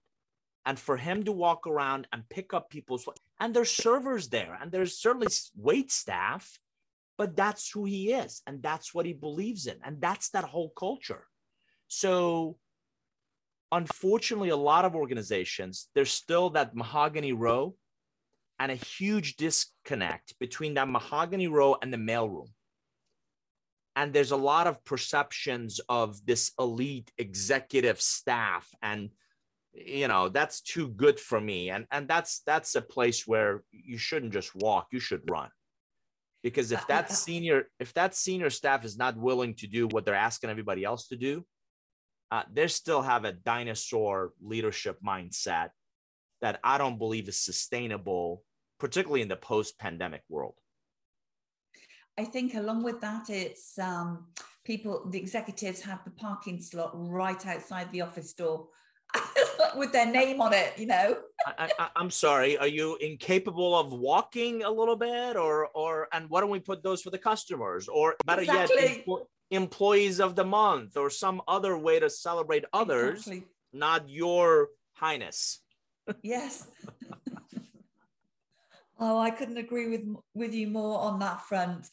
And 0.63 0.77
for 0.77 0.95
him 0.95 1.23
to 1.23 1.31
walk 1.31 1.65
around 1.65 2.07
and 2.13 2.29
pick 2.29 2.53
up 2.53 2.69
people's, 2.69 3.09
and 3.39 3.51
there's 3.51 3.71
servers 3.71 4.29
there, 4.29 4.59
and 4.61 4.71
there's 4.71 4.95
certainly 4.95 5.27
wait 5.55 5.91
staff, 5.91 6.59
but 7.21 7.35
that's 7.35 7.69
who 7.69 7.85
he 7.85 8.11
is 8.11 8.41
and 8.47 8.63
that's 8.63 8.95
what 8.95 9.05
he 9.05 9.13
believes 9.13 9.67
in 9.67 9.77
and 9.83 10.01
that's 10.01 10.31
that 10.31 10.43
whole 10.43 10.71
culture. 10.71 11.27
So 11.87 12.57
unfortunately 13.71 14.49
a 14.49 14.65
lot 14.71 14.85
of 14.85 14.95
organizations 14.95 15.87
there's 15.93 16.09
still 16.11 16.49
that 16.49 16.75
mahogany 16.75 17.31
row 17.31 17.75
and 18.57 18.71
a 18.71 18.75
huge 18.97 19.35
disconnect 19.35 20.33
between 20.39 20.73
that 20.73 20.89
mahogany 20.89 21.47
row 21.47 21.77
and 21.83 21.93
the 21.93 22.03
mailroom 22.09 22.49
and 23.95 24.11
there's 24.11 24.31
a 24.31 24.45
lot 24.51 24.65
of 24.65 24.83
perceptions 24.83 25.79
of 25.89 26.25
this 26.25 26.53
elite 26.57 27.11
executive 27.19 28.01
staff 28.01 28.67
and 28.81 29.11
you 29.73 30.07
know 30.07 30.27
that's 30.27 30.61
too 30.61 30.87
good 30.89 31.19
for 31.19 31.39
me. 31.39 31.69
And 31.69 31.85
and 31.91 32.07
that's 32.07 32.41
that's 32.47 32.73
a 32.75 32.81
place 32.81 33.27
where 33.27 33.63
you 33.71 33.97
shouldn't 33.97 34.33
just 34.33 34.55
walk 34.55 34.87
you 34.91 34.99
should 34.99 35.29
run 35.29 35.51
because 36.43 36.71
if 36.71 36.85
that 36.93 37.11
senior 37.11 37.67
if 37.79 37.93
that 37.93 38.15
senior 38.15 38.49
staff 38.49 38.85
is 38.85 38.97
not 38.97 39.17
willing 39.17 39.53
to 39.55 39.67
do 39.67 39.87
what 39.87 40.05
they're 40.05 40.15
asking 40.15 40.49
everybody 40.49 40.83
else 40.83 41.07
to 41.07 41.15
do 41.15 41.45
uh, 42.31 42.43
they 42.53 42.67
still 42.67 43.01
have 43.01 43.25
a 43.25 43.33
dinosaur 43.33 44.31
leadership 44.41 44.97
mindset 45.05 45.69
that 46.41 46.59
i 46.63 46.77
don't 46.77 46.97
believe 46.97 47.27
is 47.27 47.39
sustainable 47.39 48.43
particularly 48.81 49.21
in 49.21 49.27
the 49.27 49.35
post-pandemic 49.35 50.23
world. 50.27 50.55
I 52.17 52.25
think 52.25 52.55
along 52.55 52.83
with 52.83 52.99
that, 53.01 53.29
it's 53.29 53.77
um, 53.77 54.25
people, 54.65 55.07
the 55.11 55.19
executives 55.19 55.81
have 55.83 56.03
the 56.03 56.09
parking 56.09 56.59
slot 56.59 56.91
right 56.95 57.45
outside 57.45 57.91
the 57.91 58.01
office 58.01 58.33
door 58.33 58.69
with 59.75 59.91
their 59.91 60.05
name 60.05 60.41
on 60.41 60.53
it, 60.53 60.77
you 60.77 60.85
know. 60.85 61.17
I, 61.45 61.89
am 61.95 62.09
sorry. 62.09 62.57
Are 62.57 62.67
you 62.67 62.97
incapable 62.97 63.77
of 63.77 63.93
walking 63.93 64.63
a 64.63 64.69
little 64.69 64.95
bit, 64.95 65.35
or 65.35 65.67
or 65.67 66.07
and 66.13 66.29
why 66.29 66.41
don't 66.41 66.49
we 66.49 66.59
put 66.59 66.83
those 66.83 67.01
for 67.01 67.09
the 67.09 67.17
customers, 67.17 67.87
or 67.87 68.15
better 68.25 68.41
exactly. 68.41 69.03
yet, 69.07 69.19
employees 69.51 70.19
of 70.19 70.35
the 70.35 70.45
month, 70.45 70.97
or 70.97 71.09
some 71.09 71.41
other 71.47 71.77
way 71.77 71.99
to 71.99 72.09
celebrate 72.09 72.65
others, 72.73 73.27
exactly. 73.27 73.43
not 73.73 74.09
your 74.09 74.69
highness. 74.93 75.61
Yes. 76.21 76.67
Oh, 79.03 79.17
I 79.17 79.31
couldn't 79.31 79.57
agree 79.57 79.89
with 79.89 80.03
with 80.35 80.53
you 80.53 80.67
more 80.67 80.99
on 80.99 81.17
that 81.19 81.41
front. 81.41 81.87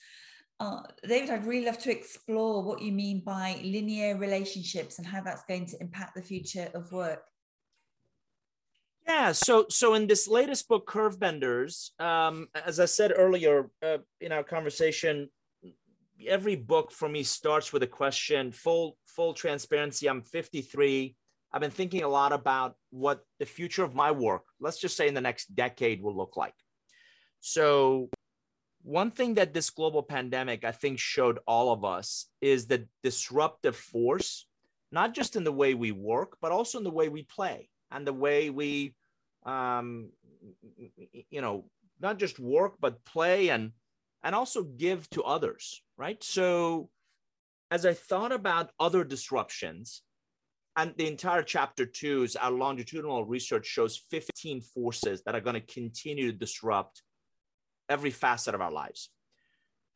Uh, 0.61 0.83
David, 1.07 1.31
I'd 1.31 1.47
really 1.47 1.67
love 1.67 1.79
to 1.79 1.91
explore 1.91 2.63
what 2.63 2.83
you 2.83 2.91
mean 2.91 3.21
by 3.21 3.61
linear 3.63 4.17
relationships 4.17 4.99
and 4.99 5.07
how 5.07 5.23
that's 5.23 5.45
going 5.45 5.67
to 5.67 5.81
impact 5.81 6.17
the 6.17 6.23
future 6.23 6.69
of 6.75 6.91
work. 6.91 7.23
Yeah, 9.07 9.33
so 9.33 9.65
so 9.71 9.95
in 9.95 10.07
this 10.07 10.29
latest 10.29 10.69
book, 10.69 10.87
Curve 10.87 11.19
Benders, 11.19 11.93
um, 11.99 12.49
as 12.55 12.79
I 12.79 12.85
said 12.85 13.13
earlier 13.17 13.71
uh, 13.83 13.99
in 14.21 14.33
our 14.33 14.43
conversation, 14.43 15.31
every 16.27 16.57
book 16.57 16.93
for 16.93 17.09
me 17.09 17.23
starts 17.23 17.73
with 17.73 17.83
a 17.83 17.87
question. 17.87 18.53
Full 18.53 18.99
full 19.07 19.33
transparency. 19.33 20.09
I'm 20.09 20.23
53. 20.23 21.17
I've 21.53 21.61
been 21.63 21.71
thinking 21.71 22.03
a 22.03 22.09
lot 22.09 22.33
about 22.33 22.77
what 22.91 23.25
the 23.39 23.47
future 23.47 23.83
of 23.83 23.95
my 23.95 24.11
work, 24.11 24.43
let's 24.61 24.79
just 24.79 24.97
say 24.97 25.09
in 25.09 25.15
the 25.15 25.21
next 25.23 25.55
decade, 25.55 26.03
will 26.03 26.15
look 26.15 26.37
like. 26.37 26.55
So, 27.41 28.11
one 28.83 29.11
thing 29.11 29.35
that 29.35 29.53
this 29.53 29.71
global 29.71 30.03
pandemic, 30.03 30.65
I 30.65 30.73
think, 30.73 30.99
showed 30.99 31.39
all 31.47 31.73
of 31.73 31.85
us 31.85 32.27
is 32.41 32.67
the 32.67 32.87
disruptive 33.03 33.77
force, 33.77 34.47
not 34.93 35.15
just 35.15 35.37
in 35.37 35.45
the 35.45 35.53
way 35.53 35.75
we 35.75 35.93
work, 35.93 36.39
but 36.41 36.53
also 36.53 36.79
in 36.79 36.85
the 36.85 36.91
way 36.91 37.09
we 37.09 37.23
play 37.23 37.69
and 37.91 38.07
the 38.07 38.13
way 38.13 38.51
we, 38.51 38.95
um, 39.45 40.11
you 41.31 41.41
know, 41.41 41.65
not 42.01 42.19
just 42.19 42.39
work, 42.39 42.75
but 42.81 43.05
play 43.05 43.49
and 43.49 43.73
and 44.25 44.35
also 44.35 44.65
give 44.65 45.09
to 45.11 45.23
others, 45.23 45.83
right? 45.97 46.23
So, 46.25 46.91
as 47.71 47.87
I 47.87 47.95
thought 47.95 48.33
about 48.33 48.73
other 48.81 49.05
disruptions, 49.05 50.03
and 50.77 50.95
the 50.97 51.07
entire 51.07 51.43
chapter 51.43 51.85
two 51.85 52.23
is 52.23 52.37
our 52.37 52.51
longitudinal 52.51 53.25
research 53.25 53.67
shows 53.67 54.03
15 54.11 54.61
forces 54.61 55.23
that 55.25 55.35
are 55.35 55.41
going 55.41 55.55
to 55.55 55.73
continue 55.73 56.31
to 56.31 56.39
disrupt 56.39 57.03
every 57.89 58.11
facet 58.11 58.55
of 58.55 58.61
our 58.61 58.73
lives. 58.73 59.11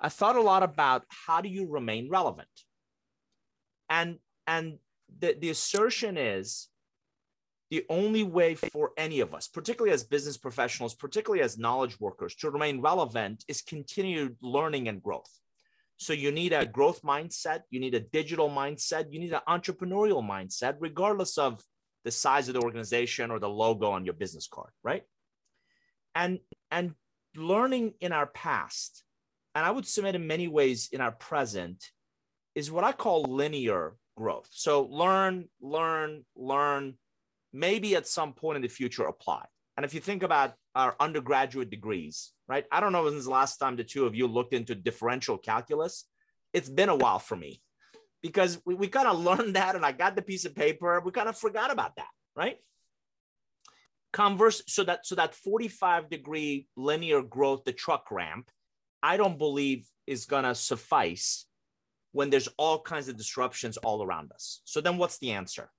I 0.00 0.08
thought 0.08 0.37
a 0.37 0.42
lot 0.42 0.62
about 0.62 1.04
how 1.08 1.40
do 1.40 1.49
you 1.49 1.68
remain 1.68 2.08
relevant? 2.08 2.49
And, 3.88 4.18
and 4.46 4.78
the, 5.20 5.37
the 5.38 5.50
assertion 5.50 6.16
is 6.16 6.68
the 7.70 7.84
only 7.88 8.22
way 8.22 8.54
for 8.54 8.90
any 8.99 9.20
of 9.20 9.32
us, 9.34 9.49
particularly 9.49 9.94
as 9.94 10.04
business 10.04 10.37
professionals, 10.37 10.94
particularly 10.94 11.42
as 11.42 11.56
knowledge 11.56 11.99
workers, 12.00 12.34
to 12.37 12.50
remain 12.50 12.80
relevant 12.80 13.44
is 13.49 13.62
continued 13.62 14.37
learning 14.42 14.88
and 14.88 15.02
growth. 15.02 15.30
So 15.96 16.12
you 16.12 16.32
need 16.32 16.52
a 16.52 16.66
growth 16.66 17.02
mindset, 17.02 17.61
you 17.70 17.80
need 17.80 17.94
a 17.94 18.00
digital 18.00 18.50
mindset, 18.50 19.06
you 19.12 19.20
need 19.20 19.32
an 19.32 19.40
entrepreneurial 19.49 20.22
mindset, 20.22 20.76
regardless 20.80 21.38
of 21.38 21.62
the 22.04 22.11
size 22.11 22.49
of 22.49 22.54
the 22.54 22.61
organization 22.61 23.30
or 23.30 23.38
the 23.38 23.49
logo 23.49 23.90
on 23.90 24.04
your 24.04 24.14
business 24.14 24.49
card, 24.49 24.70
right? 24.82 25.04
And 26.14 26.40
and 26.70 26.94
learning 27.36 27.94
in 28.00 28.12
our 28.12 28.26
past, 28.26 29.04
and 29.54 29.64
I 29.64 29.70
would 29.70 29.86
submit 29.86 30.14
in 30.14 30.26
many 30.26 30.48
ways 30.48 30.88
in 30.92 31.00
our 31.00 31.12
present, 31.12 31.84
is 32.54 32.70
what 32.70 32.84
I 32.84 32.92
call 32.92 33.24
linear 33.24 33.94
growth. 34.16 34.48
So 34.50 34.82
learn, 34.84 35.48
learn, 35.60 36.24
learn, 36.36 36.94
maybe 37.52 37.96
at 37.96 38.06
some 38.06 38.32
point 38.32 38.56
in 38.56 38.62
the 38.62 38.68
future 38.68 39.04
apply. 39.04 39.44
And 39.76 39.84
if 39.84 39.94
you 39.94 40.00
think 40.00 40.22
about 40.22 40.54
our 40.74 40.94
undergraduate 41.00 41.70
degrees, 41.70 42.32
right? 42.48 42.66
I 42.70 42.80
don't 42.80 42.92
know 42.92 43.04
when's 43.04 43.24
the 43.24 43.30
last 43.30 43.56
time 43.58 43.76
the 43.76 43.84
two 43.84 44.06
of 44.06 44.14
you 44.14 44.26
looked 44.26 44.52
into 44.52 44.74
differential 44.74 45.38
calculus. 45.38 46.04
It's 46.52 46.68
been 46.68 46.88
a 46.88 46.96
while 46.96 47.18
for 47.18 47.36
me 47.36 47.62
because 48.22 48.60
we, 48.64 48.74
we 48.74 48.88
kind 48.88 49.08
of 49.08 49.18
learned 49.18 49.56
that 49.56 49.76
and 49.76 49.84
I 49.84 49.92
got 49.92 50.16
the 50.16 50.22
piece 50.22 50.44
of 50.44 50.54
paper. 50.54 51.00
We 51.00 51.12
kind 51.12 51.28
of 51.28 51.38
forgot 51.38 51.70
about 51.70 51.96
that, 51.96 52.08
right? 52.36 52.58
Converse 54.12 54.62
so 54.66 54.85
that 54.85 55.07
so 55.07 55.14
that 55.14 55.35
45 55.35 56.11
degree 56.11 56.69
linear 56.76 57.23
growth 57.23 57.64
the 57.64 57.73
truck 57.73 58.11
ramp 58.11 58.50
i 59.02 59.16
don't 59.16 59.38
believe 59.38 59.87
is 60.07 60.26
going 60.26 60.45
to 60.45 60.54
suffice 60.54 61.47
when 62.12 62.28
there's 62.28 62.49
all 62.59 62.78
kinds 62.78 63.09
of 63.09 63.16
disruptions 63.16 63.78
all 63.78 64.02
around 64.02 64.31
us. 64.33 64.61
So 64.64 64.83
then 64.83 64.99
what's 64.99 65.19
the 65.19 65.33
answer? 65.33 65.71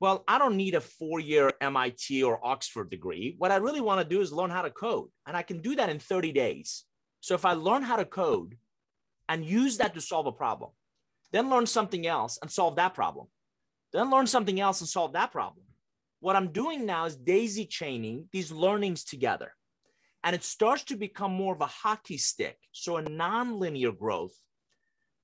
Well 0.00 0.22
i 0.28 0.38
don't 0.38 0.56
need 0.56 0.74
a 0.74 0.80
four 0.80 1.18
year 1.18 1.52
mit 1.60 2.22
or 2.24 2.44
oxford 2.46 2.90
degree. 2.90 3.34
What 3.38 3.50
i 3.50 3.56
really 3.56 3.80
want 3.80 4.00
to 4.00 4.14
do 4.14 4.20
is 4.20 4.32
learn 4.32 4.50
how 4.50 4.62
to 4.62 4.70
code 4.70 5.10
and 5.26 5.36
i 5.36 5.42
can 5.42 5.60
do 5.60 5.74
that 5.76 5.90
in 5.90 5.98
30 5.98 6.32
days. 6.32 6.84
So 7.20 7.34
if 7.34 7.44
i 7.44 7.52
learn 7.54 7.82
how 7.82 7.96
to 7.96 8.04
code 8.04 8.56
and 9.28 9.44
use 9.44 9.78
that 9.78 9.94
to 9.94 10.00
solve 10.00 10.26
a 10.26 10.32
problem 10.32 10.70
then 11.32 11.50
learn 11.50 11.66
something 11.66 12.06
else 12.06 12.38
and 12.40 12.50
solve 12.50 12.76
that 12.76 12.94
problem. 12.94 13.26
Then 13.92 14.10
learn 14.10 14.26
something 14.26 14.58
else 14.60 14.80
and 14.80 14.88
solve 14.88 15.12
that 15.12 15.30
problem 15.30 15.66
what 16.20 16.36
I'm 16.36 16.52
doing 16.52 16.86
now 16.86 17.04
is 17.06 17.16
daisy 17.16 17.64
chaining 17.64 18.28
these 18.32 18.50
learnings 18.50 19.04
together. 19.04 19.54
And 20.24 20.34
it 20.34 20.42
starts 20.42 20.84
to 20.84 20.96
become 20.96 21.32
more 21.32 21.54
of 21.54 21.60
a 21.60 21.66
hockey 21.66 22.18
stick. 22.18 22.58
So 22.72 22.96
a 22.96 23.02
nonlinear 23.02 23.96
growth 23.96 24.34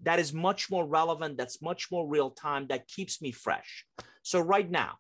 that 0.03 0.19
is 0.19 0.33
much 0.33 0.71
more 0.71 0.87
relevant, 0.87 1.37
that's 1.37 1.63
much 1.63 1.91
more 1.91 2.07
real 2.07 2.31
time, 2.31 2.67
that 2.69 2.89
keeps 2.89 3.21
me 3.21 3.33
fresh. 3.33 3.87
So 4.23 4.39
right 4.41 4.71
now, 4.71 4.99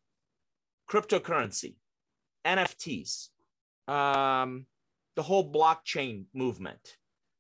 cryptocurrency, 0.91 1.77
NFTs, 2.45 3.29
um, 3.87 4.67
the 5.17 5.23
whole 5.23 5.51
blockchain 5.51 6.25
movement, 6.35 6.97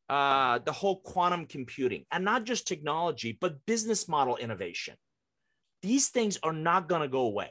uh, 0.08 0.58
the 0.58 0.72
whole 0.72 1.00
quantum 1.00 1.46
computing, 1.46 2.04
and 2.12 2.24
not 2.24 2.44
just 2.44 2.68
technology, 2.68 3.36
but 3.40 3.64
business 3.66 4.08
model 4.08 4.36
innovation. 4.36 4.94
These 5.82 6.08
things 6.08 6.38
are 6.42 6.52
not 6.52 6.88
going 6.88 7.02
to 7.02 7.08
go 7.08 7.22
away. 7.22 7.50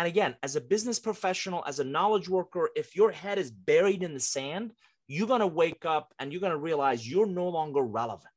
And 0.00 0.08
again, 0.08 0.34
as 0.42 0.56
a 0.56 0.62
business 0.62 0.98
professional, 0.98 1.62
as 1.66 1.78
a 1.78 1.84
knowledge 1.84 2.26
worker, 2.26 2.70
if 2.74 2.96
your 2.96 3.10
head 3.10 3.36
is 3.36 3.50
buried 3.50 4.02
in 4.02 4.14
the 4.14 4.18
sand, 4.18 4.72
you're 5.06 5.26
going 5.26 5.40
to 5.40 5.46
wake 5.46 5.84
up 5.84 6.14
and 6.18 6.32
you're 6.32 6.40
going 6.40 6.54
to 6.54 6.56
realize 6.56 7.06
you're 7.06 7.26
no 7.26 7.50
longer 7.50 7.82
relevant. 7.82 8.32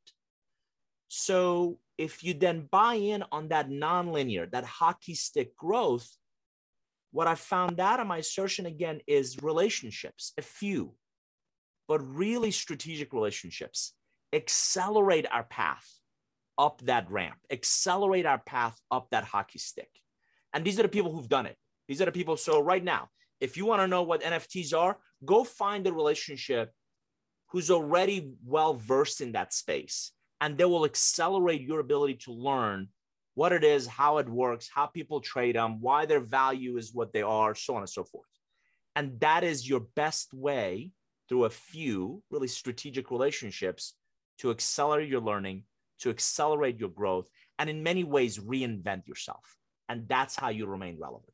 So 1.07 1.79
if 1.97 2.21
you 2.21 2.33
then 2.33 2.67
buy 2.69 2.95
in 2.95 3.23
on 3.31 3.47
that 3.47 3.69
nonlinear, 3.69 4.51
that 4.51 4.65
hockey 4.65 5.15
stick 5.15 5.55
growth, 5.55 6.05
what 7.11 7.27
I 7.27 7.35
found 7.35 7.79
out 7.79 8.01
of 8.01 8.07
my 8.07 8.17
assertion 8.17 8.65
again 8.65 8.99
is 9.07 9.41
relationships, 9.41 10.33
a 10.37 10.41
few, 10.41 10.95
but 11.87 12.01
really 12.01 12.51
strategic 12.51 13.13
relationships 13.13 13.93
accelerate 14.33 15.27
our 15.31 15.43
path 15.45 15.89
up 16.57 16.81
that 16.81 17.09
ramp, 17.09 17.37
accelerate 17.49 18.25
our 18.25 18.39
path 18.39 18.77
up 18.91 19.07
that 19.11 19.23
hockey 19.23 19.59
stick. 19.59 19.87
And 20.53 20.63
these 20.63 20.79
are 20.79 20.83
the 20.83 20.89
people 20.89 21.11
who've 21.13 21.29
done 21.29 21.45
it. 21.45 21.57
These 21.87 22.01
are 22.01 22.05
the 22.05 22.11
people. 22.11 22.37
So 22.37 22.61
right 22.61 22.83
now, 22.83 23.09
if 23.39 23.57
you 23.57 23.65
want 23.65 23.81
to 23.81 23.87
know 23.87 24.03
what 24.03 24.21
NFTs 24.21 24.77
are, 24.77 24.97
go 25.25 25.43
find 25.43 25.85
a 25.85 25.93
relationship 25.93 26.71
who's 27.47 27.69
already 27.69 28.31
well 28.45 28.73
versed 28.73 29.21
in 29.21 29.33
that 29.33 29.53
space. 29.53 30.11
And 30.41 30.57
they 30.57 30.65
will 30.65 30.85
accelerate 30.85 31.61
your 31.61 31.79
ability 31.79 32.15
to 32.25 32.31
learn 32.31 32.89
what 33.35 33.51
it 33.51 33.63
is, 33.63 33.87
how 33.87 34.17
it 34.17 34.29
works, 34.29 34.69
how 34.73 34.85
people 34.85 35.19
trade 35.19 35.55
them, 35.55 35.81
why 35.81 36.05
their 36.05 36.19
value 36.19 36.77
is 36.77 36.93
what 36.93 37.13
they 37.13 37.21
are, 37.21 37.55
so 37.55 37.75
on 37.75 37.81
and 37.81 37.89
so 37.89 38.03
forth. 38.03 38.27
And 38.95 39.19
that 39.21 39.43
is 39.43 39.67
your 39.67 39.81
best 39.95 40.33
way 40.33 40.91
through 41.27 41.45
a 41.45 41.49
few 41.49 42.21
really 42.29 42.47
strategic 42.47 43.09
relationships 43.09 43.95
to 44.39 44.51
accelerate 44.51 45.09
your 45.09 45.21
learning, 45.21 45.63
to 45.99 46.09
accelerate 46.09 46.79
your 46.79 46.89
growth, 46.89 47.29
and 47.57 47.69
in 47.69 47.83
many 47.83 48.03
ways 48.03 48.37
reinvent 48.37 49.07
yourself. 49.07 49.57
And 49.93 50.07
that's 50.07 50.35
how 50.35 50.49
you 50.49 50.65
remain 50.65 50.97
relevant. 50.99 51.29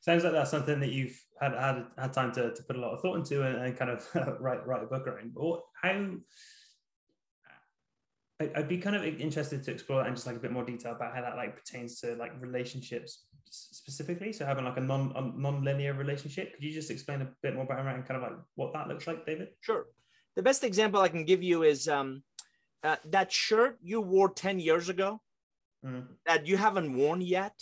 Sounds 0.00 0.24
like 0.24 0.32
that's 0.32 0.50
something 0.50 0.80
that 0.80 0.90
you've 0.90 1.16
had 1.40 1.52
had, 1.52 1.86
had 1.96 2.12
time 2.12 2.32
to, 2.32 2.52
to 2.52 2.62
put 2.64 2.74
a 2.74 2.80
lot 2.80 2.92
of 2.92 3.00
thought 3.00 3.18
into 3.18 3.46
and, 3.46 3.56
and 3.64 3.76
kind 3.76 3.92
of 3.92 4.04
write 4.40 4.66
write 4.66 4.82
a 4.82 4.86
book 4.86 5.06
around. 5.06 5.32
But 5.32 5.62
how 5.80 6.16
I'd 8.40 8.66
be 8.66 8.78
kind 8.78 8.96
of 8.96 9.04
interested 9.04 9.62
to 9.62 9.70
explore 9.70 10.02
that 10.02 10.08
in 10.08 10.16
just 10.16 10.26
like 10.26 10.34
a 10.34 10.40
bit 10.40 10.50
more 10.50 10.64
detail 10.64 10.92
about 10.92 11.14
how 11.14 11.20
that 11.20 11.36
like 11.36 11.54
pertains 11.54 12.00
to 12.00 12.16
like 12.16 12.32
relationships 12.40 13.26
specifically. 13.48 14.32
So 14.32 14.44
having 14.44 14.64
like 14.64 14.76
a 14.76 14.80
non 14.80 15.12
a 15.14 15.22
non-linear 15.38 15.94
relationship. 15.94 16.52
Could 16.54 16.64
you 16.64 16.72
just 16.72 16.90
explain 16.90 17.22
a 17.22 17.28
bit 17.42 17.54
more 17.54 17.62
about 17.62 17.86
and 17.86 18.04
kind 18.04 18.20
of 18.20 18.28
like 18.28 18.40
what 18.56 18.72
that 18.72 18.88
looks 18.88 19.06
like, 19.06 19.24
David? 19.24 19.50
Sure. 19.60 19.86
The 20.34 20.42
best 20.42 20.64
example 20.64 21.00
I 21.00 21.08
can 21.08 21.24
give 21.24 21.44
you 21.44 21.62
is 21.62 21.86
um, 21.86 22.24
uh, 22.82 22.96
that 23.06 23.32
shirt 23.32 23.78
you 23.82 24.00
wore 24.00 24.30
10 24.30 24.58
years 24.58 24.88
ago 24.88 25.20
mm. 25.84 26.06
that 26.26 26.46
you 26.46 26.56
haven't 26.56 26.94
worn 26.94 27.20
yet 27.20 27.54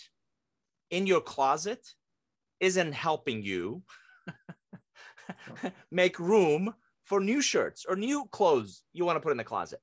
in 0.90 1.06
your 1.06 1.20
closet 1.20 1.86
isn't 2.60 2.92
helping 2.92 3.42
you 3.42 3.82
make 5.90 6.18
room 6.18 6.74
for 7.04 7.20
new 7.20 7.40
shirts 7.40 7.84
or 7.88 7.96
new 7.96 8.26
clothes 8.30 8.82
you 8.92 9.04
want 9.04 9.16
to 9.16 9.20
put 9.20 9.32
in 9.32 9.38
the 9.38 9.44
closet 9.44 9.80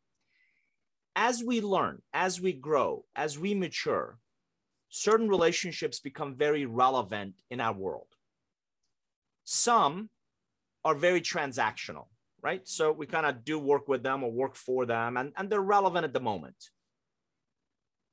as 1.15 1.43
we 1.43 1.61
learn, 1.61 2.01
as 2.13 2.41
we 2.41 2.51
grow, 2.51 3.05
as 3.15 3.39
we 3.39 3.53
mature, 3.53 4.19
certain 4.89 5.29
relationships 5.29 5.99
become 5.99 6.35
very 6.35 6.65
relevant 6.65 7.35
in 7.49 7.61
our 7.61 7.73
world. 7.73 8.07
Some 9.45 10.09
are 10.83 10.95
very 10.95 11.21
transactional, 11.21 12.07
right? 12.45 12.67
So 12.67 12.91
we 12.91 13.07
kind 13.07 13.25
of 13.25 13.43
do 13.43 13.57
work 13.57 13.87
with 13.87 14.03
them 14.03 14.23
or 14.23 14.31
work 14.31 14.55
for 14.55 14.85
them, 14.85 15.17
and, 15.17 15.33
and 15.35 15.49
they're 15.49 15.73
relevant 15.77 16.05
at 16.05 16.13
the 16.13 16.19
moment. 16.19 16.55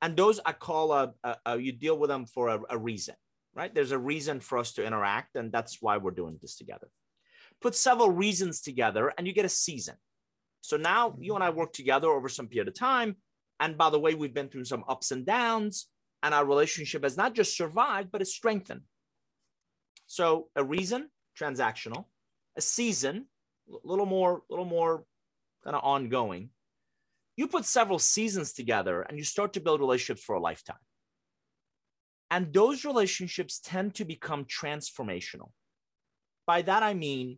And 0.01 0.17
those 0.17 0.39
I 0.43 0.53
call 0.53 0.91
a, 0.91 1.13
a, 1.23 1.35
a 1.45 1.57
you 1.59 1.71
deal 1.71 1.97
with 1.99 2.09
them 2.09 2.25
for 2.25 2.47
a, 2.47 2.59
a 2.71 2.77
reason, 2.77 3.13
right? 3.53 3.73
There's 3.73 3.91
a 3.91 4.05
reason 4.13 4.39
for 4.39 4.57
us 4.57 4.73
to 4.73 4.83
interact, 4.83 5.35
and 5.35 5.51
that's 5.51 5.77
why 5.83 5.97
we're 5.97 6.19
doing 6.21 6.39
this 6.41 6.55
together. 6.57 6.87
Put 7.61 7.75
several 7.75 8.09
reasons 8.09 8.61
together, 8.61 9.13
and 9.15 9.27
you 9.27 9.33
get 9.33 9.45
a 9.45 9.49
season. 9.67 9.97
So 10.61 10.77
now 10.77 11.09
mm-hmm. 11.09 11.21
you 11.21 11.35
and 11.35 11.43
I 11.43 11.51
work 11.51 11.71
together 11.71 12.09
over 12.09 12.27
some 12.27 12.47
period 12.47 12.69
of 12.69 12.73
time. 12.73 13.17
And 13.59 13.77
by 13.77 13.91
the 13.91 13.99
way, 13.99 14.15
we've 14.15 14.33
been 14.33 14.49
through 14.49 14.65
some 14.65 14.83
ups 14.87 15.11
and 15.11 15.27
downs, 15.27 15.87
and 16.23 16.33
our 16.33 16.43
relationship 16.43 17.03
has 17.03 17.17
not 17.17 17.35
just 17.35 17.55
survived, 17.55 18.09
but 18.11 18.21
it's 18.21 18.33
strengthened. 18.33 18.81
So 20.07 20.47
a 20.55 20.63
reason, 20.63 21.09
transactional, 21.39 22.05
a 22.57 22.61
season, 22.61 23.27
a 23.69 23.87
little 23.87 24.05
more, 24.05 24.37
a 24.37 24.41
little 24.49 24.65
more 24.65 25.03
kind 25.63 25.75
of 25.75 25.83
ongoing. 25.83 26.49
You 27.35 27.47
put 27.47 27.65
several 27.65 27.99
seasons 27.99 28.53
together 28.53 29.01
and 29.01 29.17
you 29.17 29.23
start 29.23 29.53
to 29.53 29.59
build 29.59 29.79
relationships 29.79 30.23
for 30.23 30.35
a 30.35 30.39
lifetime. 30.39 30.75
And 32.29 32.53
those 32.53 32.85
relationships 32.85 33.59
tend 33.63 33.95
to 33.95 34.05
become 34.05 34.45
transformational. 34.45 35.51
By 36.45 36.61
that, 36.63 36.83
I 36.83 36.93
mean 36.93 37.37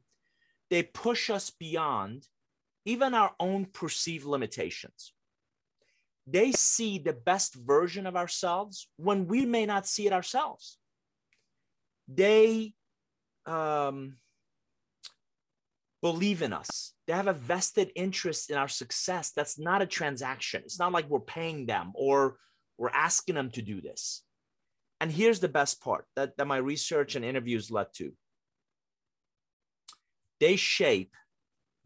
they 0.69 0.83
push 0.83 1.29
us 1.29 1.49
beyond 1.51 2.27
even 2.85 3.13
our 3.13 3.33
own 3.39 3.65
perceived 3.65 4.25
limitations. 4.25 5.13
They 6.27 6.51
see 6.51 6.97
the 6.97 7.13
best 7.13 7.55
version 7.55 8.07
of 8.07 8.15
ourselves 8.15 8.87
when 8.97 9.27
we 9.27 9.45
may 9.45 9.65
not 9.65 9.87
see 9.87 10.07
it 10.07 10.13
ourselves. 10.13 10.77
They 12.07 12.73
um, 13.45 14.17
believe 16.05 16.43
in 16.43 16.53
us. 16.53 16.93
They 17.07 17.13
have 17.13 17.25
a 17.25 17.33
vested 17.33 17.89
interest 17.95 18.51
in 18.51 18.57
our 18.57 18.67
success. 18.67 19.31
That's 19.35 19.57
not 19.57 19.81
a 19.81 19.87
transaction. 19.87 20.61
It's 20.63 20.77
not 20.77 20.91
like 20.91 21.09
we're 21.09 21.19
paying 21.19 21.65
them 21.65 21.93
or 21.95 22.37
we're 22.77 22.91
asking 23.07 23.33
them 23.33 23.49
to 23.53 23.63
do 23.63 23.81
this. 23.81 24.21
And 25.01 25.11
here's 25.11 25.39
the 25.39 25.47
best 25.47 25.81
part 25.81 26.05
that, 26.15 26.37
that 26.37 26.45
my 26.45 26.57
research 26.57 27.15
and 27.15 27.25
interviews 27.25 27.71
led 27.71 27.87
to 27.95 28.13
they 30.39 30.57
shape 30.57 31.15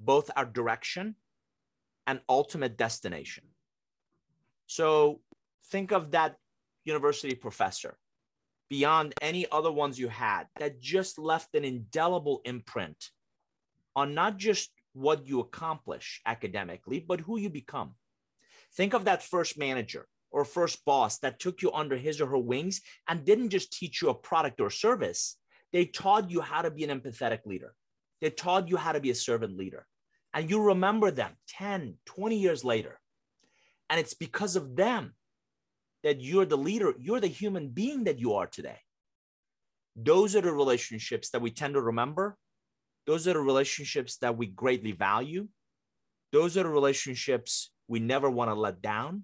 both 0.01 0.29
our 0.35 0.43
direction 0.43 1.15
and 2.05 2.19
ultimate 2.27 2.75
destination. 2.77 3.45
So 4.67 5.21
think 5.67 5.93
of 5.93 6.11
that 6.11 6.35
university 6.83 7.35
professor 7.35 7.97
beyond 8.69 9.13
any 9.21 9.49
other 9.49 9.71
ones 9.71 9.97
you 9.97 10.09
had 10.09 10.43
that 10.57 10.81
just 10.81 11.17
left 11.17 11.55
an 11.55 11.63
indelible 11.63 12.41
imprint 12.43 13.11
on 13.99 14.15
not 14.15 14.37
just 14.37 14.71
what 14.93 15.27
you 15.27 15.39
accomplish 15.41 16.21
academically, 16.25 16.99
but 16.99 17.19
who 17.19 17.37
you 17.37 17.49
become. 17.49 17.95
Think 18.75 18.93
of 18.93 19.05
that 19.05 19.23
first 19.23 19.57
manager 19.57 20.07
or 20.31 20.45
first 20.45 20.85
boss 20.85 21.19
that 21.19 21.39
took 21.39 21.61
you 21.61 21.71
under 21.73 21.97
his 21.97 22.21
or 22.21 22.27
her 22.27 22.37
wings 22.37 22.81
and 23.07 23.25
didn't 23.25 23.49
just 23.49 23.73
teach 23.73 24.01
you 24.01 24.09
a 24.09 24.13
product 24.13 24.61
or 24.61 24.69
service, 24.69 25.37
they 25.73 25.85
taught 25.85 26.31
you 26.31 26.39
how 26.41 26.61
to 26.61 26.71
be 26.71 26.83
an 26.83 26.97
empathetic 26.97 27.45
leader. 27.45 27.73
They 28.21 28.29
taught 28.29 28.69
you 28.69 28.77
how 28.77 28.93
to 28.93 28.99
be 28.99 29.11
a 29.11 29.15
servant 29.15 29.57
leader. 29.57 29.85
And 30.33 30.49
you 30.49 30.61
remember 30.61 31.11
them 31.11 31.31
10, 31.49 31.95
20 32.05 32.37
years 32.37 32.63
later. 32.63 32.99
And 33.89 33.99
it's 33.99 34.13
because 34.13 34.55
of 34.55 34.75
them 34.75 35.13
that 36.03 36.21
you're 36.21 36.45
the 36.45 36.57
leader, 36.57 36.93
you're 36.97 37.19
the 37.19 37.27
human 37.27 37.69
being 37.69 38.05
that 38.05 38.19
you 38.19 38.33
are 38.35 38.47
today. 38.47 38.79
Those 39.95 40.35
are 40.35 40.41
the 40.41 40.53
relationships 40.53 41.31
that 41.31 41.41
we 41.41 41.51
tend 41.51 41.73
to 41.73 41.81
remember. 41.81 42.37
Those 43.07 43.27
are 43.27 43.33
the 43.33 43.39
relationships 43.39 44.17
that 44.17 44.37
we 44.37 44.47
greatly 44.47 44.91
value. 44.91 45.47
Those 46.31 46.57
are 46.57 46.63
the 46.63 46.69
relationships 46.69 47.71
we 47.87 47.99
never 47.99 48.29
want 48.29 48.51
to 48.51 48.55
let 48.55 48.81
down. 48.81 49.23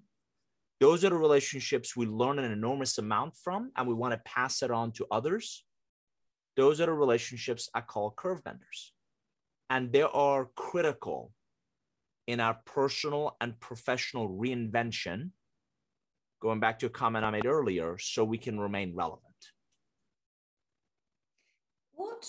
Those 0.80 1.04
are 1.04 1.10
the 1.10 1.16
relationships 1.16 1.96
we 1.96 2.06
learn 2.06 2.38
an 2.38 2.50
enormous 2.50 2.98
amount 2.98 3.36
from 3.36 3.70
and 3.76 3.86
we 3.86 3.94
want 3.94 4.12
to 4.12 4.20
pass 4.30 4.62
it 4.62 4.70
on 4.70 4.92
to 4.92 5.06
others. 5.10 5.64
Those 6.56 6.80
are 6.80 6.86
the 6.86 6.92
relationships 6.92 7.68
I 7.74 7.80
call 7.82 8.10
curve 8.10 8.42
benders. 8.42 8.92
And 9.70 9.92
they 9.92 10.02
are 10.02 10.50
critical 10.54 11.32
in 12.26 12.40
our 12.40 12.58
personal 12.64 13.36
and 13.40 13.58
professional 13.60 14.28
reinvention, 14.28 15.30
going 16.40 16.60
back 16.60 16.78
to 16.80 16.86
a 16.86 16.90
comment 16.90 17.24
I 17.24 17.30
made 17.30 17.46
earlier, 17.46 17.98
so 17.98 18.24
we 18.24 18.38
can 18.38 18.58
remain 18.58 18.94
relevant. 18.94 19.22
What 21.92 22.28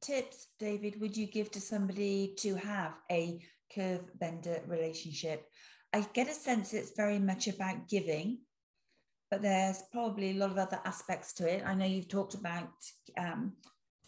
tips, 0.00 0.48
David, 0.58 1.00
would 1.00 1.16
you 1.16 1.26
give 1.26 1.50
to 1.52 1.60
somebody 1.60 2.34
to 2.38 2.54
have 2.56 2.94
a 3.10 3.40
curve 3.74 4.04
bender 4.18 4.62
relationship? 4.66 5.46
I 5.92 6.06
get 6.12 6.28
a 6.28 6.34
sense 6.34 6.74
it's 6.74 6.92
very 6.96 7.18
much 7.18 7.48
about 7.48 7.88
giving, 7.88 8.38
but 9.30 9.42
there's 9.42 9.82
probably 9.92 10.30
a 10.30 10.38
lot 10.38 10.50
of 10.50 10.58
other 10.58 10.80
aspects 10.84 11.32
to 11.34 11.48
it. 11.48 11.62
I 11.66 11.74
know 11.74 11.86
you've 11.86 12.08
talked 12.08 12.34
about 12.34 12.70
um, 13.16 13.52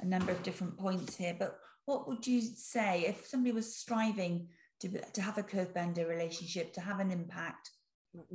a 0.00 0.04
number 0.04 0.32
of 0.32 0.42
different 0.42 0.78
points 0.78 1.16
here, 1.16 1.36
but 1.38 1.58
what 1.86 2.06
would 2.08 2.26
you 2.26 2.40
say 2.40 3.04
if 3.06 3.26
somebody 3.26 3.52
was 3.52 3.76
striving 3.76 4.48
to, 4.80 4.88
to 5.12 5.22
have 5.22 5.38
a 5.38 5.42
curve 5.42 5.74
bender 5.74 6.06
relationship, 6.06 6.72
to 6.74 6.80
have 6.80 7.00
an 7.00 7.10
impact? 7.10 7.70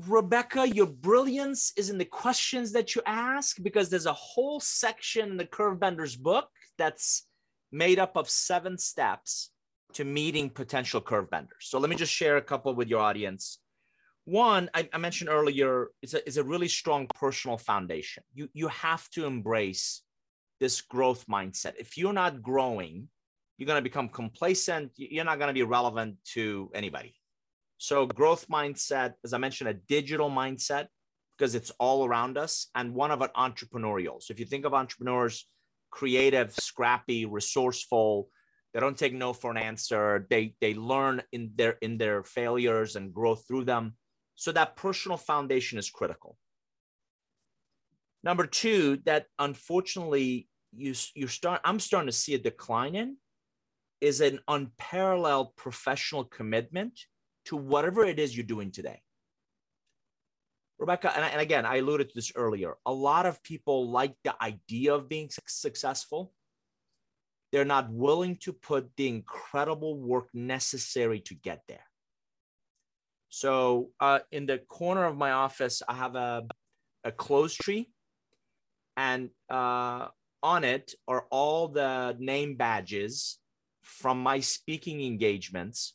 Rebecca, 0.07 0.67
your 0.67 0.87
brilliance 0.87 1.73
is 1.75 1.89
in 1.89 1.97
the 1.97 2.05
questions 2.05 2.71
that 2.71 2.95
you 2.95 3.01
ask 3.05 3.57
because 3.61 3.89
there's 3.89 4.05
a 4.05 4.13
whole 4.13 4.59
section 4.59 5.31
in 5.31 5.37
the 5.37 5.45
Curve 5.45 5.79
Benders 5.79 6.15
book 6.15 6.47
that's 6.77 7.27
made 7.75 7.99
up 7.99 8.15
of 8.15 8.29
seven 8.29 8.77
steps 8.77 9.51
to 9.93 10.05
meeting 10.05 10.49
potential 10.49 11.01
curve 11.01 11.29
benders. 11.29 11.63
So 11.69 11.77
let 11.77 11.89
me 11.89 11.95
just 11.95 12.13
share 12.13 12.37
a 12.37 12.41
couple 12.41 12.73
with 12.73 12.87
your 12.87 13.01
audience. 13.01 13.59
One, 14.23 14.69
I, 14.73 14.89
I 14.93 14.97
mentioned 14.97 15.29
earlier, 15.29 15.89
is 16.01 16.13
a, 16.13 16.27
is 16.27 16.37
a 16.37 16.43
really 16.43 16.69
strong 16.69 17.07
personal 17.15 17.57
foundation. 17.57 18.23
You, 18.33 18.49
you 18.53 18.69
have 18.69 19.09
to 19.11 19.25
embrace 19.25 20.01
this 20.59 20.81
growth 20.81 21.25
mindset. 21.27 21.73
If 21.77 21.97
you're 21.97 22.13
not 22.13 22.41
growing, 22.41 23.09
you're 23.57 23.67
going 23.67 23.83
to 23.83 23.89
become 23.89 24.09
complacent. 24.09 24.91
You're 24.95 25.25
not 25.25 25.37
going 25.37 25.49
to 25.49 25.53
be 25.53 25.63
relevant 25.63 26.15
to 26.33 26.71
anybody. 26.73 27.13
So, 27.77 28.05
growth 28.05 28.47
mindset, 28.47 29.13
as 29.23 29.33
I 29.33 29.37
mentioned, 29.37 29.69
a 29.69 29.73
digital 29.73 30.29
mindset 30.29 30.87
because 31.37 31.55
it's 31.55 31.71
all 31.71 32.05
around 32.05 32.37
us, 32.37 32.67
and 32.73 32.93
one 32.93 33.11
of 33.11 33.21
it 33.21 33.31
entrepreneurial. 33.35 34.23
So, 34.23 34.31
if 34.31 34.39
you 34.39 34.45
think 34.45 34.65
of 34.65 34.73
entrepreneurs, 34.73 35.45
creative, 35.95 36.51
scrappy, 36.51 37.25
resourceful, 37.25 38.29
they 38.73 38.81
don't 38.81 38.97
take 38.97 39.13
no 39.13 39.31
for 39.31 39.51
an 39.51 39.57
answer. 39.57 40.27
They 40.29 40.53
they 40.59 40.73
learn 40.73 41.23
in 41.31 41.51
their 41.55 41.77
in 41.81 41.97
their 41.97 42.23
failures 42.23 42.97
and 42.97 43.13
grow 43.13 43.35
through 43.35 43.65
them. 43.65 43.95
So 44.35 44.51
that 44.51 44.75
personal 44.75 45.17
foundation 45.17 45.79
is 45.79 45.89
critical. 45.89 46.37
Number 48.21 48.45
two, 48.45 48.99
that 49.05 49.27
unfortunately 49.39 50.49
you 50.75 50.93
you 51.13 51.27
start 51.27 51.61
I'm 51.63 51.79
starting 51.79 52.11
to 52.13 52.21
see 52.23 52.33
a 52.35 52.39
decline 52.51 52.95
in 52.95 53.15
is 54.01 54.19
an 54.19 54.39
unparalleled 54.49 55.55
professional 55.55 56.25
commitment 56.25 56.99
to 57.45 57.55
whatever 57.55 58.03
it 58.03 58.19
is 58.19 58.35
you're 58.35 58.53
doing 58.55 58.71
today. 58.71 58.99
Rebecca, 60.77 61.15
and, 61.15 61.23
and 61.25 61.41
again, 61.41 61.65
I 61.65 61.77
alluded 61.77 62.09
to 62.09 62.15
this 62.15 62.31
earlier. 62.35 62.75
A 62.85 62.91
lot 62.93 63.25
of 63.25 63.41
people 63.43 63.89
like 63.89 64.15
the 64.23 64.35
idea 64.41 64.93
of 64.93 65.07
being 65.07 65.29
successful. 65.47 66.33
they're 67.51 67.63
not 67.63 67.89
willing 67.89 68.35
to 68.35 68.51
put 68.51 68.89
the 68.97 69.07
incredible 69.07 69.97
work 69.97 70.27
necessary 70.33 71.21
to 71.21 71.33
get 71.35 71.61
there. 71.67 71.87
So 73.29 73.91
uh, 73.99 74.19
in 74.31 74.45
the 74.45 74.57
corner 74.57 75.05
of 75.05 75.15
my 75.15 75.31
office, 75.31 75.81
I 75.87 75.93
have 75.93 76.15
a, 76.15 76.43
a 77.03 77.11
clothes 77.11 77.55
tree, 77.55 77.91
and 78.97 79.29
uh, 79.49 80.07
on 80.43 80.63
it 80.63 80.93
are 81.07 81.25
all 81.31 81.69
the 81.69 82.15
name 82.19 82.55
badges 82.55 83.39
from 83.81 84.21
my 84.21 84.39
speaking 84.39 85.01
engagements 85.03 85.93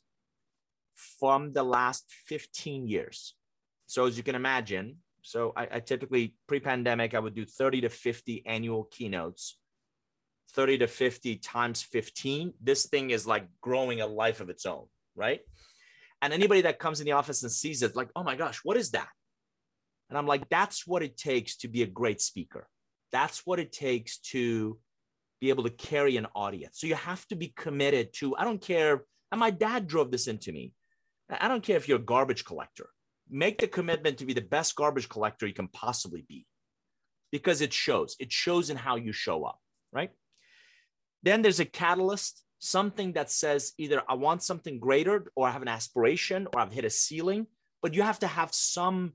from 0.95 1.53
the 1.53 1.63
last 1.63 2.05
15 2.27 2.87
years. 2.87 3.35
So 3.91 4.07
as 4.07 4.17
you 4.17 4.23
can 4.23 4.37
imagine, 4.37 4.99
so 5.23 5.53
I, 5.57 5.67
I 5.73 5.81
typically 5.81 6.37
pre-pandemic, 6.47 7.13
I 7.13 7.19
would 7.19 7.35
do 7.35 7.45
30 7.45 7.81
to 7.81 7.89
50 7.89 8.47
annual 8.47 8.85
keynotes 8.85 9.57
30 10.53 10.79
to 10.79 10.87
50 10.87 11.37
times 11.37 11.83
15, 11.83 12.55
this 12.61 12.87
thing 12.87 13.11
is 13.11 13.27
like 13.27 13.47
growing 13.61 14.01
a 14.01 14.07
life 14.07 14.41
of 14.41 14.49
its 14.49 14.65
own, 14.65 14.87
right? 15.17 15.41
And 16.23 16.33
anybody 16.33 16.63
that 16.63 16.79
comes 16.79 17.01
in 17.01 17.07
the 17.07 17.13
office 17.13 17.43
and 17.43 17.51
sees 17.51 17.83
it, 17.83 17.97
like, 17.97 18.11
oh 18.15 18.23
my 18.23 18.37
gosh, 18.37 18.61
what 18.63 18.77
is 18.77 18.93
that? 18.93 19.09
And 20.09 20.17
I'm 20.17 20.27
like, 20.27 20.49
that's 20.49 20.87
what 20.87 21.03
it 21.03 21.17
takes 21.17 21.57
to 21.59 21.69
be 21.69 21.83
a 21.83 21.87
great 21.87 22.21
speaker. 22.21 22.69
That's 23.11 23.43
what 23.45 23.59
it 23.59 23.73
takes 23.73 24.19
to 24.19 24.79
be 25.41 25.49
able 25.49 25.65
to 25.65 25.71
carry 25.71 26.17
an 26.17 26.29
audience. 26.35 26.79
So 26.81 26.87
you 26.87 26.95
have 26.95 27.27
to 27.29 27.37
be 27.37 27.53
committed 27.57 28.13
to, 28.15 28.37
I 28.37 28.45
don't 28.45 28.61
care. 28.61 29.05
And 29.33 29.41
my 29.41 29.51
dad 29.51 29.89
drove 29.89 30.13
this 30.13 30.29
into 30.29 30.53
me. 30.53 30.73
I 31.29 31.49
don't 31.49 31.63
care 31.63 31.77
if 31.77 31.89
you're 31.89 31.99
a 31.99 32.03
garbage 32.03 32.45
collector, 32.45 32.91
make 33.31 33.59
the 33.59 33.69
commitment 33.69 34.19
to 34.19 34.27
be 34.27 34.35
the 34.35 34.41
best 34.41 34.75
garbage 34.75 35.09
collector 35.09 35.47
you 35.47 35.55
can 35.55 35.69
possibly 35.69 36.25
be 36.29 36.47
because 37.33 37.61
it 37.61 37.73
shows. 37.73 38.17
It 38.19 38.33
shows 38.33 38.71
in 38.71 38.77
how 38.77 38.97
you 38.97 39.13
show 39.13 39.45
up, 39.45 39.59
right? 39.93 40.11
Then 41.23 41.43
there's 41.43 41.61
a 41.61 41.65
catalyst, 41.65 42.43
something 42.59 43.13
that 43.13 43.31
says 43.31 43.73
either 43.79 44.03
I 44.09 44.15
want 44.15 44.43
something 44.43 44.79
greater 44.79 45.27
or 45.35 45.47
I 45.47 45.51
have 45.51 45.63
an 45.63 45.69
aspiration 45.69 46.47
or 46.53 46.61
I've 46.61 46.73
hit 46.73 46.85
a 46.85 46.91
ceiling, 46.91 47.47
but 47.83 47.95
you 47.95 48.03
have 48.03 48.19
to 48.21 48.27
have 48.27 48.53
some 48.53 49.13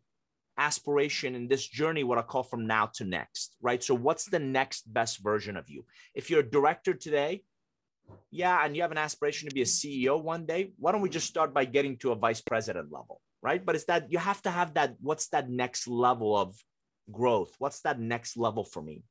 aspiration 0.58 1.36
in 1.36 1.48
this 1.48 1.68
journey, 1.68 2.04
what 2.04 2.18
I 2.18 2.22
call 2.22 2.44
from 2.44 2.66
now 2.68 2.90
to 2.96 3.04
next, 3.04 3.56
right? 3.62 3.84
So, 3.84 3.94
what's 3.94 4.26
the 4.26 4.40
next 4.40 4.92
best 4.92 5.22
version 5.22 5.58
of 5.58 5.70
you? 5.70 5.86
If 6.14 6.30
you're 6.30 6.40
a 6.40 6.50
director 6.50 6.94
today, 6.94 7.44
yeah, 8.32 8.64
and 8.64 8.76
you 8.76 8.82
have 8.82 8.92
an 8.92 8.98
aspiration 8.98 9.50
to 9.50 9.56
be 9.56 9.62
a 9.62 9.66
CEO 9.66 10.22
one 10.22 10.46
day, 10.46 10.72
why 10.78 10.92
don't 10.92 11.02
we 11.02 11.10
just 11.10 11.28
start 11.28 11.54
by 11.54 11.66
getting 11.66 11.98
to 11.98 12.12
a 12.12 12.16
vice 12.16 12.42
president 12.42 12.92
level, 12.92 13.22
right? 13.48 13.64
But 13.66 13.76
it's 13.76 13.86
that 13.86 14.12
you 14.12 14.18
have 14.18 14.42
to 14.42 14.52
have 14.52 14.74
that 14.74 14.90
what's 15.08 15.28
that 15.30 15.48
next 15.50 15.88
level 15.88 16.36
of 16.36 16.50
growth? 17.12 17.52
What's 17.60 17.82
that 17.82 18.00
next 18.00 18.36
level 18.46 18.64
for 18.64 18.82
me? 18.82 19.04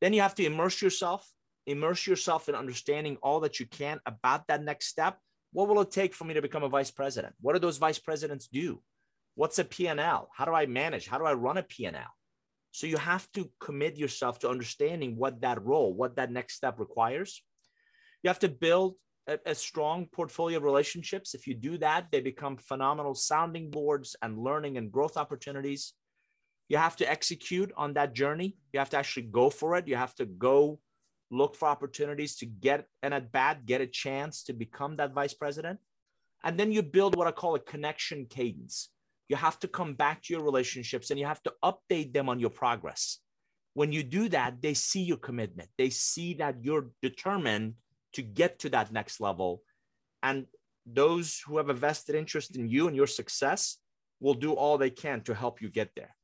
Then 0.00 0.12
you 0.14 0.22
have 0.22 0.36
to 0.36 0.46
immerse 0.46 0.80
yourself 0.80 1.22
immerse 1.66 2.06
yourself 2.06 2.48
in 2.48 2.54
understanding 2.54 3.16
all 3.22 3.40
that 3.40 3.58
you 3.58 3.66
can 3.66 4.00
about 4.06 4.46
that 4.48 4.62
next 4.62 4.86
step. 4.86 5.18
What 5.52 5.68
will 5.68 5.80
it 5.80 5.90
take 5.90 6.14
for 6.14 6.24
me 6.24 6.34
to 6.34 6.42
become 6.42 6.62
a 6.62 6.68
vice 6.68 6.90
president? 6.90 7.34
What 7.40 7.54
do 7.54 7.58
those 7.58 7.78
vice 7.78 7.98
presidents 7.98 8.48
do? 8.48 8.82
What's 9.34 9.58
a 9.58 9.64
P&L? 9.64 10.28
How 10.32 10.44
do 10.44 10.52
I 10.52 10.66
manage? 10.66 11.06
How 11.06 11.18
do 11.18 11.24
I 11.24 11.32
run 11.32 11.58
a 11.58 11.62
P&L? 11.62 11.94
So 12.72 12.86
you 12.86 12.96
have 12.96 13.30
to 13.32 13.50
commit 13.60 13.96
yourself 13.96 14.40
to 14.40 14.50
understanding 14.50 15.16
what 15.16 15.40
that 15.42 15.64
role, 15.64 15.94
what 15.94 16.16
that 16.16 16.32
next 16.32 16.54
step 16.54 16.80
requires. 16.80 17.42
You 18.22 18.28
have 18.28 18.40
to 18.40 18.48
build 18.48 18.96
a, 19.26 19.54
strong 19.54 20.06
portfolio 20.06 20.58
of 20.58 20.64
relationships. 20.64 21.34
If 21.34 21.46
you 21.46 21.54
do 21.54 21.78
that, 21.78 22.08
they 22.12 22.20
become 22.20 22.56
phenomenal 22.56 23.14
sounding 23.14 23.70
boards 23.70 24.16
and 24.22 24.38
learning 24.38 24.76
and 24.76 24.92
growth 24.92 25.16
opportunities. 25.16 25.94
You 26.68 26.76
have 26.76 26.96
to 26.96 27.10
execute 27.10 27.72
on 27.76 27.94
that 27.94 28.14
journey. 28.14 28.56
You 28.72 28.78
have 28.78 28.90
to 28.90 28.98
actually 28.98 29.24
go 29.24 29.50
for 29.50 29.76
it. 29.76 29.88
You 29.88 29.96
have 29.96 30.14
to 30.16 30.26
go 30.26 30.80
look 31.30 31.56
for 31.56 31.68
opportunities 31.68 32.36
to 32.36 32.46
get 32.46 32.86
an 33.02 33.12
at 33.12 33.32
bat, 33.32 33.66
get 33.66 33.80
a 33.80 33.86
chance 33.86 34.42
to 34.44 34.52
become 34.52 34.96
that 34.96 35.12
vice 35.12 35.34
president. 35.34 35.78
And 36.42 36.58
then 36.58 36.70
you 36.70 36.82
build 36.82 37.16
what 37.16 37.26
I 37.26 37.32
call 37.32 37.54
a 37.54 37.60
connection 37.60 38.26
cadence. 38.26 38.90
You 39.28 39.36
have 39.36 39.58
to 39.60 39.68
come 39.68 39.94
back 39.94 40.22
to 40.22 40.34
your 40.34 40.42
relationships 40.42 41.10
and 41.10 41.18
you 41.18 41.26
have 41.26 41.42
to 41.44 41.52
update 41.62 42.12
them 42.12 42.28
on 42.28 42.38
your 42.38 42.50
progress. 42.50 43.18
When 43.72 43.90
you 43.90 44.02
do 44.02 44.28
that, 44.28 44.60
they 44.60 44.74
see 44.74 45.02
your 45.02 45.16
commitment. 45.16 45.70
They 45.78 45.90
see 45.90 46.34
that 46.34 46.56
you're 46.62 46.90
determined 47.02 47.74
to 48.14 48.22
get 48.22 48.58
to 48.60 48.68
that 48.70 48.92
next 48.92 49.20
level. 49.20 49.62
And 50.22 50.46
those 50.86 51.40
who 51.46 51.56
have 51.58 51.68
a 51.68 51.74
vested 51.74 52.14
interest 52.14 52.56
in 52.56 52.68
you 52.68 52.86
and 52.88 52.96
your 52.96 53.06
success 53.06 53.78
will 54.20 54.34
do 54.34 54.52
all 54.52 54.78
they 54.78 54.90
can 54.90 55.20
to 55.22 55.34
help 55.34 55.60
you 55.60 55.68
get 55.68 55.90
there. 55.96 56.14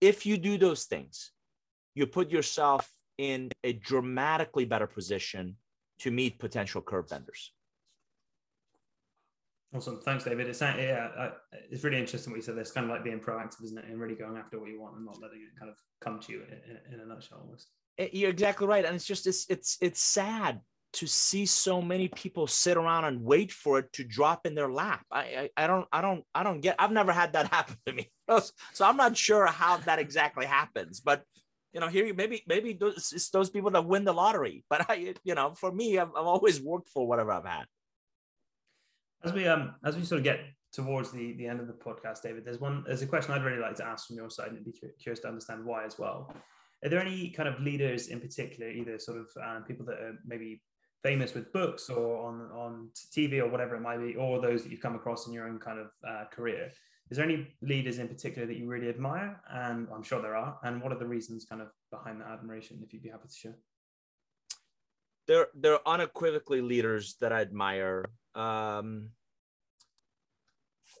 If 0.00 0.26
you 0.26 0.36
do 0.36 0.58
those 0.58 0.84
things, 0.84 1.32
you 1.94 2.06
put 2.06 2.30
yourself 2.30 2.90
in 3.18 3.50
a 3.64 3.72
dramatically 3.72 4.66
better 4.66 4.86
position 4.86 5.56
to 6.00 6.10
meet 6.10 6.38
potential 6.38 6.82
curve 6.82 7.08
benders. 7.08 7.52
Awesome. 9.74 10.00
Thanks, 10.04 10.24
David. 10.24 10.48
It's, 10.48 10.60
yeah, 10.60 11.30
it's 11.70 11.84
really 11.84 11.98
interesting 11.98 12.32
what 12.32 12.36
you 12.36 12.42
said. 12.42 12.56
It's 12.58 12.70
kind 12.70 12.84
of 12.84 12.90
like 12.90 13.04
being 13.04 13.20
proactive, 13.20 13.64
isn't 13.64 13.78
it? 13.78 13.84
And 13.86 13.98
really 13.98 14.14
going 14.14 14.36
after 14.36 14.58
what 14.58 14.68
you 14.70 14.80
want 14.80 14.96
and 14.96 15.04
not 15.04 15.20
letting 15.20 15.40
it 15.40 15.58
kind 15.58 15.70
of 15.70 15.76
come 16.00 16.20
to 16.20 16.32
you 16.32 16.42
in, 16.42 16.94
in 16.94 17.00
a 17.00 17.06
nutshell 17.06 17.40
almost. 17.42 17.68
Eh, 17.98 18.08
you're 18.12 18.30
exactly 18.30 18.66
right. 18.66 18.84
And 18.84 18.94
it's 18.94 19.04
just, 19.04 19.26
it's, 19.26 19.46
it's, 19.48 19.76
it's 19.80 20.00
sad 20.00 20.60
to 20.94 21.06
see 21.06 21.46
so 21.46 21.82
many 21.82 22.08
people 22.08 22.46
sit 22.46 22.76
around 22.76 23.04
and 23.04 23.22
wait 23.22 23.52
for 23.52 23.78
it 23.78 23.92
to 23.92 24.04
drop 24.04 24.46
in 24.46 24.54
their 24.54 24.70
lap. 24.70 25.04
I, 25.10 25.50
I, 25.56 25.64
I 25.64 25.66
don't, 25.66 25.86
I 25.92 26.00
don't, 26.00 26.24
I 26.34 26.42
don't 26.42 26.60
get, 26.60 26.76
I've 26.78 26.92
never 26.92 27.12
had 27.12 27.34
that 27.34 27.48
happen 27.52 27.76
to 27.86 27.92
me. 27.92 28.10
So 28.72 28.84
I'm 28.84 28.96
not 28.96 29.16
sure 29.16 29.46
how 29.46 29.76
that 29.78 29.98
exactly 29.98 30.46
happens, 30.46 31.00
but 31.00 31.22
you 31.76 31.80
know, 31.80 31.88
here 31.88 32.06
you 32.06 32.14
maybe 32.14 32.42
maybe 32.46 32.72
those, 32.72 33.12
it's 33.14 33.28
those 33.28 33.50
people 33.50 33.70
that 33.72 33.84
win 33.84 34.04
the 34.04 34.12
lottery. 34.12 34.64
But 34.70 34.88
I, 34.88 35.14
you 35.24 35.34
know, 35.34 35.52
for 35.54 35.70
me, 35.70 35.98
I've, 35.98 36.08
I've 36.08 36.24
always 36.24 36.58
worked 36.58 36.88
for 36.88 37.06
whatever 37.06 37.32
I've 37.32 37.44
had. 37.44 37.66
As 39.22 39.34
we 39.34 39.46
um 39.46 39.74
as 39.84 39.94
we 39.94 40.02
sort 40.02 40.20
of 40.20 40.24
get 40.24 40.40
towards 40.72 41.10
the 41.10 41.34
the 41.34 41.46
end 41.46 41.60
of 41.60 41.66
the 41.66 41.74
podcast, 41.74 42.22
David, 42.22 42.46
there's 42.46 42.60
one 42.60 42.82
there's 42.86 43.02
a 43.02 43.06
question 43.06 43.34
I'd 43.34 43.44
really 43.44 43.60
like 43.60 43.74
to 43.76 43.84
ask 43.84 44.06
from 44.06 44.16
your 44.16 44.30
side, 44.30 44.48
and 44.48 44.56
I'd 44.56 44.64
be 44.64 44.72
curious 44.98 45.20
to 45.20 45.28
understand 45.28 45.66
why 45.66 45.84
as 45.84 45.98
well. 45.98 46.34
Are 46.82 46.88
there 46.88 47.00
any 47.00 47.28
kind 47.28 47.46
of 47.46 47.60
leaders 47.60 48.08
in 48.08 48.20
particular, 48.20 48.70
either 48.70 48.98
sort 48.98 49.18
of 49.18 49.26
um, 49.44 49.64
people 49.64 49.84
that 49.84 49.98
are 49.98 50.18
maybe 50.24 50.62
famous 51.08 51.34
with 51.34 51.52
books 51.52 51.88
or 51.88 52.26
on 52.26 52.34
on 52.64 52.88
TV 53.16 53.38
or 53.38 53.48
whatever 53.48 53.76
it 53.76 53.80
might 53.80 53.98
be, 53.98 54.14
or 54.16 54.40
those 54.40 54.62
that 54.62 54.70
you've 54.70 54.86
come 54.86 54.96
across 55.00 55.26
in 55.26 55.32
your 55.32 55.46
own 55.48 55.58
kind 55.58 55.78
of 55.78 55.88
uh, 56.10 56.24
career 56.36 56.70
is 57.10 57.18
there 57.18 57.26
any 57.26 57.46
leaders 57.62 57.98
in 57.98 58.08
particular 58.08 58.46
that 58.46 58.56
you 58.56 58.66
really 58.66 58.88
admire? 58.88 59.40
And 59.48 59.86
I'm 59.94 60.02
sure 60.02 60.20
there 60.20 60.36
are. 60.36 60.58
And 60.64 60.82
what 60.82 60.92
are 60.92 60.98
the 60.98 61.06
reasons 61.06 61.44
kind 61.44 61.62
of 61.62 61.68
behind 61.90 62.20
that 62.20 62.28
admiration, 62.28 62.80
if 62.84 62.92
you'd 62.92 63.02
be 63.02 63.10
happy 63.10 63.28
to 63.28 63.34
share? 63.34 63.56
There, 65.28 65.46
there 65.54 65.74
are 65.74 65.80
unequivocally 65.86 66.60
leaders 66.60 67.16
that 67.20 67.32
I 67.32 67.40
admire. 67.40 68.06
Um, 68.34 69.10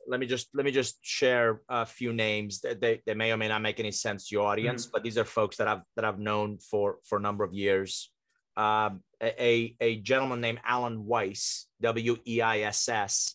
let 0.08 0.20
me 0.20 0.26
just 0.26 0.48
let 0.54 0.64
me 0.64 0.70
just 0.70 0.98
share 1.02 1.62
a 1.68 1.84
few 1.84 2.12
names. 2.12 2.60
that 2.60 2.80
They, 2.80 3.02
they 3.06 3.14
may 3.14 3.32
or 3.32 3.36
may 3.36 3.48
not 3.48 3.62
make 3.62 3.80
any 3.80 3.90
sense 3.90 4.28
to 4.28 4.36
your 4.36 4.46
audience, 4.46 4.84
mm-hmm. 4.84 4.92
but 4.92 5.02
these 5.02 5.18
are 5.18 5.24
folks 5.24 5.56
that 5.56 5.66
I've 5.66 5.82
that 5.96 6.04
I've 6.04 6.20
known 6.20 6.58
for 6.58 6.98
for 7.04 7.18
a 7.18 7.20
number 7.20 7.42
of 7.42 7.52
years. 7.52 8.12
Um, 8.56 9.02
a 9.22 9.74
a 9.80 9.96
gentleman 10.00 10.40
named 10.40 10.60
Alan 10.64 11.06
Weiss, 11.06 11.66
W 11.80 12.16
E 12.26 12.40
I 12.40 12.60
S 12.60 12.88
S. 12.88 13.34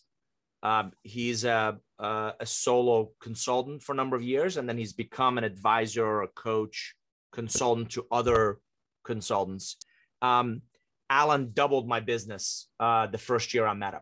Um, 0.62 0.92
he's 1.02 1.44
a 1.44 1.78
uh, 1.98 2.32
a 2.38 2.46
solo 2.46 3.10
consultant 3.20 3.82
for 3.82 3.92
a 3.92 3.96
number 3.96 4.16
of 4.16 4.22
years, 4.22 4.56
and 4.56 4.68
then 4.68 4.78
he's 4.78 4.92
become 4.92 5.38
an 5.38 5.44
advisor, 5.44 6.04
or 6.04 6.22
a 6.22 6.28
coach, 6.28 6.94
consultant 7.32 7.90
to 7.90 8.06
other 8.10 8.58
consultants. 9.04 9.76
Um, 10.20 10.62
Alan 11.10 11.50
doubled 11.52 11.88
my 11.88 12.00
business 12.00 12.68
uh, 12.78 13.08
the 13.08 13.18
first 13.18 13.52
year 13.54 13.66
I 13.66 13.74
met 13.74 13.94
him, 13.94 14.00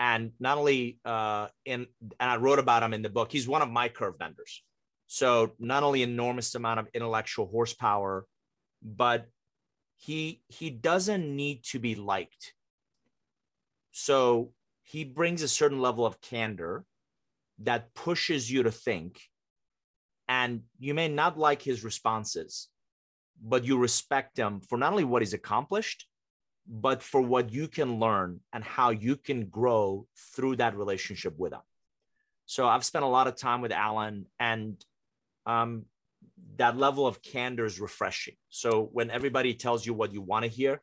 and 0.00 0.32
not 0.40 0.58
only 0.58 0.98
uh, 1.04 1.48
in 1.64 1.86
and 2.18 2.30
I 2.30 2.36
wrote 2.36 2.58
about 2.58 2.82
him 2.82 2.92
in 2.92 3.02
the 3.02 3.08
book. 3.08 3.30
He's 3.30 3.46
one 3.46 3.62
of 3.62 3.70
my 3.70 3.88
curve 3.88 4.18
benders, 4.18 4.64
so 5.06 5.52
not 5.58 5.84
only 5.84 6.02
enormous 6.02 6.54
amount 6.56 6.80
of 6.80 6.88
intellectual 6.94 7.46
horsepower, 7.46 8.26
but 8.82 9.26
he 9.96 10.42
he 10.48 10.70
doesn't 10.70 11.34
need 11.34 11.64
to 11.64 11.78
be 11.78 11.94
liked. 11.94 12.54
So 13.90 14.52
he 14.82 15.04
brings 15.04 15.42
a 15.42 15.48
certain 15.48 15.80
level 15.80 16.06
of 16.06 16.20
candor 16.20 16.84
that 17.60 17.94
pushes 17.94 18.50
you 18.50 18.62
to 18.62 18.70
think. 18.70 19.20
And 20.28 20.62
you 20.78 20.92
may 20.92 21.08
not 21.08 21.38
like 21.38 21.62
his 21.62 21.84
responses, 21.84 22.68
but 23.42 23.64
you 23.64 23.78
respect 23.78 24.36
him 24.38 24.60
for 24.60 24.76
not 24.76 24.92
only 24.92 25.04
what 25.04 25.22
he's 25.22 25.34
accomplished, 25.34 26.06
but 26.68 27.02
for 27.02 27.20
what 27.20 27.52
you 27.52 27.68
can 27.68 27.98
learn 27.98 28.40
and 28.52 28.62
how 28.62 28.90
you 28.90 29.16
can 29.16 29.46
grow 29.46 30.06
through 30.34 30.56
that 30.56 30.76
relationship 30.76 31.38
with 31.38 31.52
him. 31.52 31.60
So 32.44 32.66
I've 32.66 32.84
spent 32.84 33.04
a 33.04 33.08
lot 33.08 33.26
of 33.26 33.36
time 33.36 33.60
with 33.60 33.72
Alan, 33.72 34.26
and 34.38 34.76
um, 35.46 35.86
that 36.56 36.76
level 36.76 37.06
of 37.06 37.22
candor 37.22 37.64
is 37.64 37.80
refreshing. 37.80 38.34
So 38.48 38.88
when 38.92 39.10
everybody 39.10 39.54
tells 39.54 39.86
you 39.86 39.94
what 39.94 40.12
you 40.12 40.20
want 40.20 40.44
to 40.44 40.50
hear, 40.50 40.82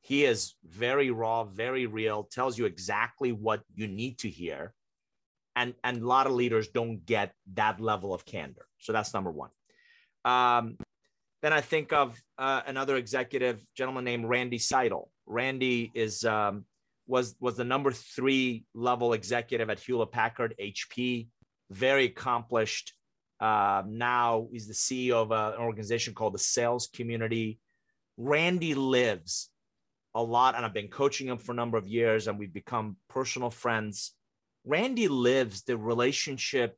he 0.00 0.24
is 0.24 0.54
very 0.64 1.10
raw, 1.10 1.44
very 1.44 1.86
real, 1.86 2.24
tells 2.24 2.56
you 2.56 2.64
exactly 2.64 3.32
what 3.32 3.62
you 3.74 3.86
need 3.86 4.18
to 4.18 4.28
hear 4.28 4.74
and 5.56 5.74
and 5.84 6.02
a 6.02 6.06
lot 6.06 6.26
of 6.26 6.32
leaders 6.32 6.68
don't 6.68 7.04
get 7.04 7.32
that 7.54 7.80
level 7.80 8.14
of 8.14 8.24
candor 8.24 8.66
so 8.78 8.92
that's 8.92 9.12
number 9.12 9.30
one 9.30 9.50
um, 10.24 10.76
then 11.42 11.52
I 11.52 11.60
think 11.60 11.92
of 11.92 12.20
uh, 12.38 12.62
another 12.66 12.96
executive 12.96 13.64
gentleman 13.74 14.04
named 14.04 14.26
Randy 14.26 14.58
Seidel. 14.58 15.10
Randy 15.26 15.90
is 15.94 16.24
um, 16.24 16.66
was 17.06 17.34
was 17.40 17.56
the 17.56 17.64
number 17.64 17.92
three 17.92 18.64
level 18.74 19.14
executive 19.14 19.70
at 19.70 19.80
Hewlett 19.80 20.12
Packard 20.12 20.54
HP, 20.60 21.28
very 21.70 22.04
accomplished. 22.04 22.92
Uh, 23.40 23.82
now 23.86 24.48
he's 24.52 24.68
the 24.68 24.74
CEO 24.74 25.14
of 25.14 25.30
a, 25.30 25.54
an 25.56 25.62
organization 25.62 26.14
called 26.14 26.34
the 26.34 26.38
Sales 26.38 26.88
Community. 26.92 27.58
Randy 28.16 28.74
lives 28.74 29.50
a 30.14 30.22
lot, 30.22 30.54
and 30.54 30.64
I've 30.64 30.74
been 30.74 30.88
coaching 30.88 31.28
him 31.28 31.38
for 31.38 31.52
a 31.52 31.54
number 31.54 31.78
of 31.78 31.86
years, 31.86 32.28
and 32.28 32.38
we've 32.38 32.52
become 32.52 32.96
personal 33.08 33.50
friends. 33.50 34.12
Randy 34.64 35.08
lives 35.08 35.62
the 35.62 35.76
relationship 35.76 36.76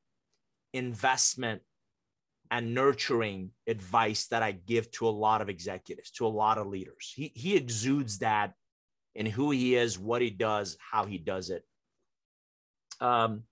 investment 0.73 1.63
and 2.51 2.75
nurturing 2.75 3.51
advice 3.67 4.27
that 4.27 4.43
I 4.43 4.53
give 4.53 4.91
to 4.93 5.09
a 5.09 5.11
lot 5.11 5.41
of 5.41 5.49
executives, 5.49 6.11
to 6.13 6.27
a 6.27 6.29
lot 6.29 6.59
of 6.59 6.67
leaders. 6.67 7.13
He, 7.15 7.33
he 7.35 7.57
exudes 7.57 8.19
that 8.19 8.53
in 9.15 9.27
who 9.27 9.51
he 9.51 9.75
is, 9.75 9.99
what 9.99 10.23
he 10.23 10.31
does, 10.31 10.77
how 10.79 11.07
he 11.07 11.19
does 11.19 11.51
it. 11.51 11.65
Um, 13.01 13.45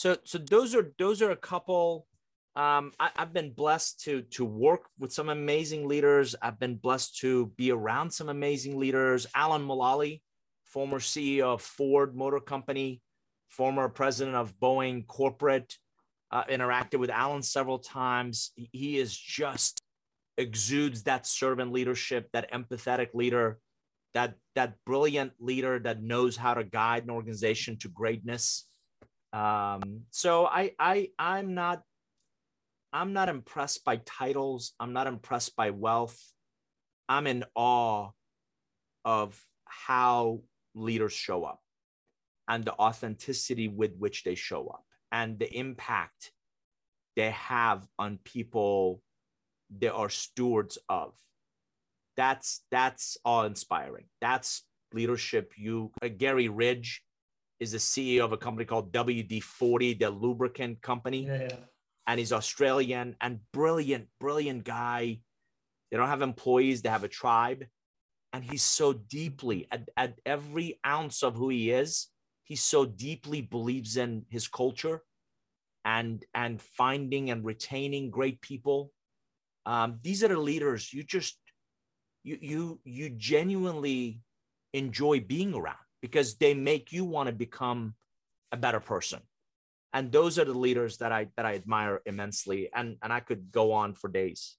so, 0.00 0.16
so 0.24 0.38
those 0.38 0.74
are 0.74 0.94
those 0.98 1.20
are 1.20 1.30
a 1.30 1.36
couple. 1.36 2.06
Um, 2.56 2.92
I, 2.98 3.10
have 3.16 3.34
been 3.34 3.52
blessed 3.52 4.00
to 4.04 4.22
to 4.36 4.46
work 4.46 4.86
with 4.98 5.12
some 5.12 5.28
amazing 5.28 5.86
leaders. 5.86 6.34
I've 6.40 6.58
been 6.58 6.76
blessed 6.76 7.18
to 7.18 7.52
be 7.58 7.70
around 7.70 8.10
some 8.10 8.30
amazing 8.30 8.78
leaders. 8.78 9.26
Alan 9.34 9.60
Mulally, 9.60 10.22
former 10.64 11.00
CEO 11.00 11.52
of 11.52 11.60
Ford 11.60 12.16
Motor 12.16 12.40
Company, 12.40 13.02
former 13.50 13.90
president 13.90 14.36
of 14.36 14.58
Boeing 14.58 15.06
Corporate 15.06 15.76
uh, 16.30 16.44
interacted 16.44 16.98
with 16.98 17.10
Alan 17.10 17.42
several 17.42 17.78
times. 17.78 18.52
He 18.56 18.96
is 18.96 19.14
just 19.14 19.82
exudes 20.38 21.02
that 21.02 21.26
servant 21.26 21.72
leadership, 21.72 22.30
that 22.32 22.50
empathetic 22.52 23.08
leader, 23.12 23.58
that 24.14 24.32
that 24.54 24.76
brilliant 24.86 25.32
leader 25.38 25.78
that 25.78 26.02
knows 26.02 26.38
how 26.38 26.54
to 26.54 26.64
guide 26.64 27.04
an 27.04 27.10
organization 27.10 27.76
to 27.80 27.88
greatness. 27.90 28.64
Um, 29.32 30.02
so 30.10 30.46
I 30.46 30.72
I 30.78 31.10
I'm 31.18 31.54
not 31.54 31.82
I'm 32.92 33.12
not 33.12 33.28
impressed 33.28 33.84
by 33.84 34.00
titles. 34.04 34.72
I'm 34.80 34.92
not 34.92 35.06
impressed 35.06 35.54
by 35.56 35.70
wealth. 35.70 36.18
I'm 37.08 37.26
in 37.26 37.44
awe 37.54 38.10
of 39.04 39.40
how 39.64 40.40
leaders 40.74 41.12
show 41.12 41.44
up 41.44 41.60
and 42.48 42.64
the 42.64 42.72
authenticity 42.72 43.68
with 43.68 43.96
which 43.96 44.24
they 44.24 44.34
show 44.34 44.66
up 44.68 44.84
and 45.12 45.38
the 45.38 45.52
impact 45.56 46.32
they 47.16 47.30
have 47.30 47.86
on 47.98 48.18
people 48.24 49.02
they 49.70 49.88
are 49.88 50.08
stewards 50.08 50.78
of 50.88 51.12
that's 52.16 52.62
that's 52.70 53.16
awe 53.24 53.44
inspiring 53.44 54.04
that's 54.20 54.64
leadership 54.92 55.52
you 55.56 55.92
uh, 56.02 56.08
garry 56.08 56.48
ridge 56.48 57.02
is 57.60 57.72
the 57.72 57.78
ceo 57.78 58.24
of 58.24 58.32
a 58.32 58.36
company 58.36 58.64
called 58.64 58.92
wd-40 58.92 59.98
the 59.98 60.10
lubricant 60.10 60.80
company. 60.82 61.26
Yeah, 61.26 61.42
yeah. 61.42 61.56
and 62.06 62.18
he's 62.18 62.32
australian 62.32 63.16
and 63.20 63.38
brilliant 63.52 64.08
brilliant 64.18 64.64
guy. 64.64 65.20
They 65.90 65.96
don't 65.96 66.08
have 66.08 66.22
employees 66.22 66.82
they 66.82 66.88
have 66.88 67.04
a 67.04 67.08
tribe. 67.08 67.64
And 68.32 68.44
he's 68.44 68.62
so 68.62 68.92
deeply 68.92 69.66
at, 69.72 69.88
at 69.96 70.14
every 70.24 70.78
ounce 70.86 71.24
of 71.24 71.34
who 71.34 71.48
he 71.48 71.72
is 71.72 72.08
he 72.50 72.56
so 72.56 72.84
deeply 72.84 73.42
believes 73.42 73.96
in 73.96 74.26
his 74.28 74.48
culture 74.48 75.02
and 75.84 76.24
and 76.34 76.60
finding 76.60 77.30
and 77.30 77.44
retaining 77.44 78.10
great 78.10 78.40
people. 78.40 78.90
Um, 79.66 80.00
these 80.02 80.24
are 80.24 80.28
the 80.28 80.36
leaders 80.36 80.92
you 80.92 81.04
just 81.04 81.38
you 82.24 82.38
you 82.40 82.80
you 82.82 83.10
genuinely 83.10 84.20
enjoy 84.72 85.20
being 85.20 85.54
around 85.54 85.86
because 86.02 86.36
they 86.36 86.54
make 86.54 86.92
you 86.92 87.04
want 87.04 87.28
to 87.28 87.32
become 87.32 87.94
a 88.52 88.56
better 88.56 88.80
person. 88.80 89.20
And 89.92 90.12
those 90.12 90.38
are 90.38 90.44
the 90.44 90.56
leaders 90.56 90.98
that 90.98 91.12
i 91.12 91.28
that 91.36 91.46
i 91.46 91.54
admire 91.54 92.00
immensely. 92.06 92.68
And 92.74 92.96
and 93.02 93.12
i 93.12 93.20
could 93.20 93.50
go 93.50 93.72
on 93.72 93.94
for 93.94 94.08
days. 94.08 94.56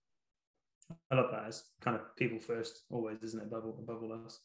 I 1.09 1.15
love 1.15 1.31
that. 1.31 1.47
It's 1.47 1.63
kind 1.81 1.95
of 1.95 2.15
people 2.17 2.39
first 2.39 2.83
always 2.89 3.17
isn't 3.21 3.41
it? 3.41 3.47
Above, 3.47 3.63
above 3.79 4.03
all 4.03 4.13
else. 4.13 4.39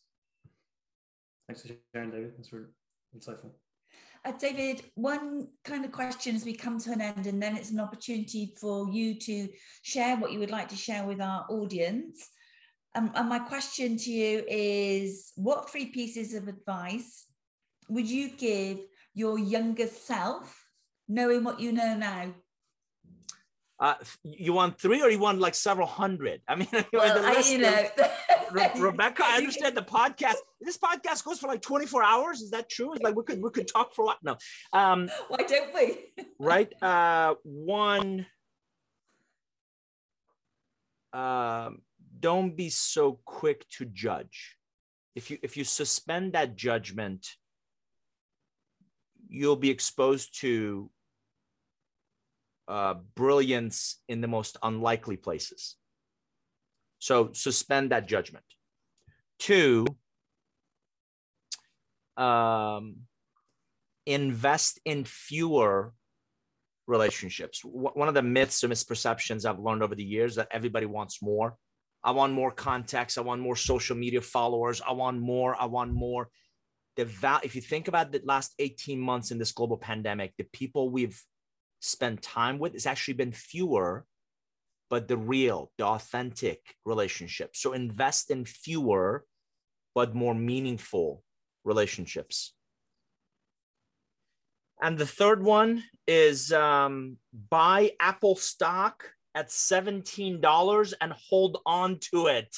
Thanks 1.48 1.62
for 1.62 1.68
sharing 1.94 2.10
david. 2.10 2.32
That's 2.36 2.52
really 2.52 2.66
insightful. 3.16 3.50
Uh, 4.24 4.32
David, 4.32 4.82
one 4.96 5.46
kind 5.64 5.84
of 5.84 5.92
question 5.92 6.34
as 6.34 6.44
we 6.44 6.52
come 6.52 6.80
to 6.80 6.90
an 6.90 7.00
end, 7.00 7.28
and 7.28 7.40
then 7.40 7.56
it's 7.56 7.70
an 7.70 7.78
opportunity 7.78 8.52
for 8.60 8.88
you 8.88 9.14
to 9.20 9.48
share 9.82 10.16
what 10.16 10.32
you 10.32 10.40
would 10.40 10.50
like 10.50 10.68
to 10.68 10.74
share 10.74 11.04
with 11.04 11.20
our 11.20 11.46
audience. 11.48 12.28
Um, 12.96 13.10
and 13.14 13.28
my 13.28 13.38
question 13.38 13.98
to 13.98 14.10
you 14.10 14.42
is 14.48 15.32
what 15.36 15.68
three 15.68 15.86
pieces 15.86 16.32
of 16.32 16.48
advice 16.48 17.26
would 17.90 18.08
you 18.08 18.30
give 18.30 18.78
your 19.12 19.38
younger 19.38 19.86
self, 19.86 20.64
knowing 21.06 21.44
what 21.44 21.60
you 21.60 21.72
know 21.72 21.94
now? 21.94 22.34
Uh, 23.78 23.94
you 24.24 24.54
want 24.54 24.80
three 24.80 25.02
or 25.02 25.10
you 25.10 25.18
want 25.18 25.38
like 25.38 25.54
several 25.54 25.86
hundred? 25.86 26.40
I 26.48 26.56
mean, 26.56 26.68
well, 26.72 26.86
I, 27.26 27.44
you 27.46 27.58
know. 27.58 27.86
Re- 28.50 28.70
Rebecca, 28.78 29.24
I 29.26 29.36
understand 29.38 29.76
the 29.76 29.82
podcast. 29.82 30.36
This 30.60 30.78
podcast 30.78 31.22
goes 31.24 31.38
for 31.38 31.48
like 31.48 31.60
24 31.60 32.02
hours. 32.02 32.40
Is 32.40 32.52
that 32.52 32.70
true? 32.70 32.94
It's 32.94 33.02
like 33.02 33.14
we 33.14 33.24
could 33.24 33.42
we 33.42 33.50
could 33.50 33.68
talk 33.68 33.94
for 33.94 34.06
what? 34.06 34.18
No. 34.22 34.36
Um, 34.72 35.10
Why 35.28 35.44
don't 35.46 35.74
we? 35.74 36.24
right. 36.38 36.82
Uh, 36.82 37.34
one. 37.42 38.24
Um, 41.12 41.82
don't 42.20 42.56
be 42.56 42.68
so 42.70 43.20
quick 43.24 43.68
to 43.70 43.84
judge. 43.84 44.56
If 45.14 45.30
you 45.30 45.38
if 45.42 45.56
you 45.56 45.64
suspend 45.64 46.32
that 46.32 46.56
judgment, 46.56 47.26
you'll 49.28 49.56
be 49.56 49.70
exposed 49.70 50.40
to 50.40 50.90
uh, 52.68 52.94
brilliance 53.14 54.00
in 54.08 54.20
the 54.20 54.28
most 54.28 54.56
unlikely 54.62 55.16
places. 55.16 55.76
So 56.98 57.30
suspend 57.32 57.90
that 57.90 58.06
judgment. 58.06 58.44
Two, 59.38 59.86
um, 62.16 62.96
invest 64.06 64.80
in 64.84 65.04
fewer 65.04 65.92
relationships. 66.86 67.60
One 67.64 68.08
of 68.08 68.14
the 68.14 68.22
myths 68.22 68.62
or 68.64 68.68
misperceptions 68.68 69.44
I've 69.44 69.58
learned 69.58 69.82
over 69.82 69.94
the 69.94 70.04
years 70.04 70.36
that 70.36 70.48
everybody 70.50 70.86
wants 70.86 71.20
more. 71.20 71.56
I 72.06 72.12
want 72.12 72.32
more 72.32 72.52
contacts. 72.52 73.18
I 73.18 73.22
want 73.22 73.42
more 73.42 73.56
social 73.56 73.96
media 73.96 74.20
followers. 74.20 74.80
I 74.80 74.92
want 74.92 75.18
more. 75.18 75.60
I 75.60 75.64
want 75.66 75.92
more. 75.92 76.28
The 76.94 77.04
val- 77.04 77.40
if 77.42 77.56
you 77.56 77.60
think 77.60 77.88
about 77.88 78.12
the 78.12 78.22
last 78.24 78.54
18 78.60 79.00
months 79.00 79.32
in 79.32 79.38
this 79.38 79.50
global 79.50 79.76
pandemic, 79.76 80.32
the 80.38 80.46
people 80.52 80.88
we've 80.88 81.20
spent 81.80 82.22
time 82.22 82.60
with, 82.60 82.74
has 82.74 82.86
actually 82.86 83.14
been 83.14 83.32
fewer, 83.32 84.06
but 84.88 85.08
the 85.08 85.16
real, 85.16 85.72
the 85.78 85.84
authentic 85.84 86.60
relationships. 86.84 87.60
So 87.60 87.72
invest 87.72 88.30
in 88.30 88.44
fewer, 88.44 89.24
but 89.92 90.14
more 90.14 90.34
meaningful 90.34 91.24
relationships. 91.64 92.54
And 94.80 94.96
the 94.96 95.06
third 95.06 95.42
one 95.42 95.82
is 96.06 96.52
um, 96.52 97.16
buy 97.50 97.92
Apple 97.98 98.36
stock 98.36 99.10
at 99.36 99.50
$17 99.50 100.94
and 101.00 101.12
hold 101.12 101.58
on 101.66 101.98
to 102.10 102.26
it. 102.26 102.56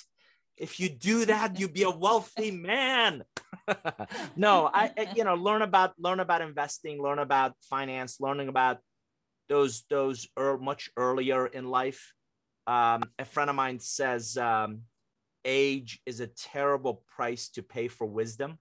If 0.57 0.79
you 0.81 0.89
do 0.89 1.25
that, 1.27 1.59
you'll 1.59 1.71
be 1.71 1.83
a 1.83 1.91
wealthy 1.91 2.51
man. 2.73 3.25
no, 4.37 4.71
I 4.73 5.13
you 5.15 5.25
know 5.25 5.35
learn 5.35 5.63
about 5.63 5.93
learn 5.99 6.21
about 6.21 6.41
investing, 6.41 7.03
learn 7.03 7.19
about 7.19 7.55
finance, 7.69 8.21
learning 8.21 8.49
about 8.49 8.79
those 9.49 9.85
those 9.91 10.27
are 10.37 10.57
much 10.59 10.91
earlier 10.97 11.47
in 11.47 11.69
life. 11.69 12.13
Um, 12.67 13.03
a 13.19 13.25
friend 13.25 13.51
of 13.51 13.57
mine 13.57 13.81
says 13.81 14.37
um, 14.37 14.83
age 15.45 16.01
is 16.07 16.21
a 16.21 16.27
terrible 16.27 17.03
price 17.15 17.51
to 17.51 17.63
pay 17.63 17.89
for 17.89 18.07
wisdom, 18.07 18.59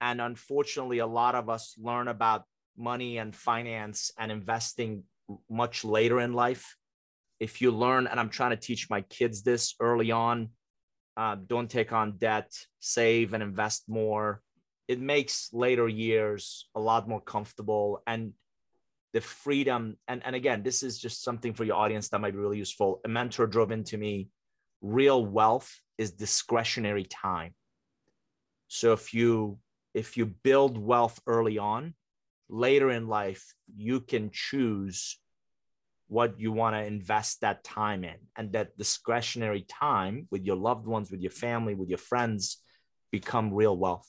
and 0.00 0.20
unfortunately, 0.20 0.98
a 0.98 1.06
lot 1.06 1.34
of 1.34 1.48
us 1.48 1.74
learn 1.78 2.08
about 2.08 2.44
money 2.76 3.18
and 3.18 3.34
finance 3.34 4.12
and 4.18 4.32
investing 4.32 5.04
much 5.48 5.84
later 5.84 6.20
in 6.20 6.32
life. 6.32 6.76
If 7.40 7.60
you 7.60 7.70
learn, 7.70 8.06
and 8.06 8.20
I'm 8.20 8.28
trying 8.28 8.50
to 8.50 8.56
teach 8.56 8.90
my 8.90 9.00
kids 9.02 9.42
this 9.42 9.74
early 9.80 10.10
on, 10.10 10.50
uh, 11.16 11.36
don't 11.46 11.70
take 11.70 11.92
on 11.92 12.18
debt, 12.18 12.52
save 12.78 13.32
and 13.34 13.42
invest 13.42 13.88
more. 13.88 14.42
It 14.86 15.00
makes 15.00 15.50
later 15.52 15.88
years 15.88 16.68
a 16.74 16.80
lot 16.80 17.08
more 17.08 17.20
comfortable 17.20 18.02
and 18.06 18.32
the 19.12 19.20
freedom 19.20 19.96
and, 20.06 20.22
and 20.24 20.36
again 20.36 20.62
this 20.62 20.82
is 20.82 20.98
just 20.98 21.24
something 21.24 21.52
for 21.52 21.64
your 21.64 21.76
audience 21.76 22.08
that 22.08 22.20
might 22.20 22.32
be 22.32 22.38
really 22.38 22.58
useful 22.58 23.00
a 23.04 23.08
mentor 23.08 23.46
drove 23.46 23.72
into 23.72 23.98
me 23.98 24.28
real 24.80 25.24
wealth 25.24 25.80
is 25.98 26.12
discretionary 26.12 27.04
time 27.04 27.52
so 28.68 28.92
if 28.92 29.12
you 29.12 29.58
if 29.94 30.16
you 30.16 30.26
build 30.26 30.78
wealth 30.78 31.20
early 31.26 31.58
on 31.58 31.94
later 32.48 32.90
in 32.90 33.08
life 33.08 33.52
you 33.74 34.00
can 34.00 34.30
choose 34.32 35.18
what 36.10 36.40
you 36.40 36.50
want 36.50 36.74
to 36.74 36.84
invest 36.84 37.40
that 37.40 37.62
time 37.62 38.02
in 38.02 38.16
and 38.36 38.52
that 38.52 38.76
discretionary 38.76 39.64
time 39.68 40.26
with 40.32 40.44
your 40.44 40.56
loved 40.56 40.84
ones 40.84 41.08
with 41.08 41.20
your 41.20 41.30
family 41.30 41.72
with 41.72 41.88
your 41.88 41.98
friends 41.98 42.58
become 43.12 43.54
real 43.54 43.76
wealth. 43.76 44.08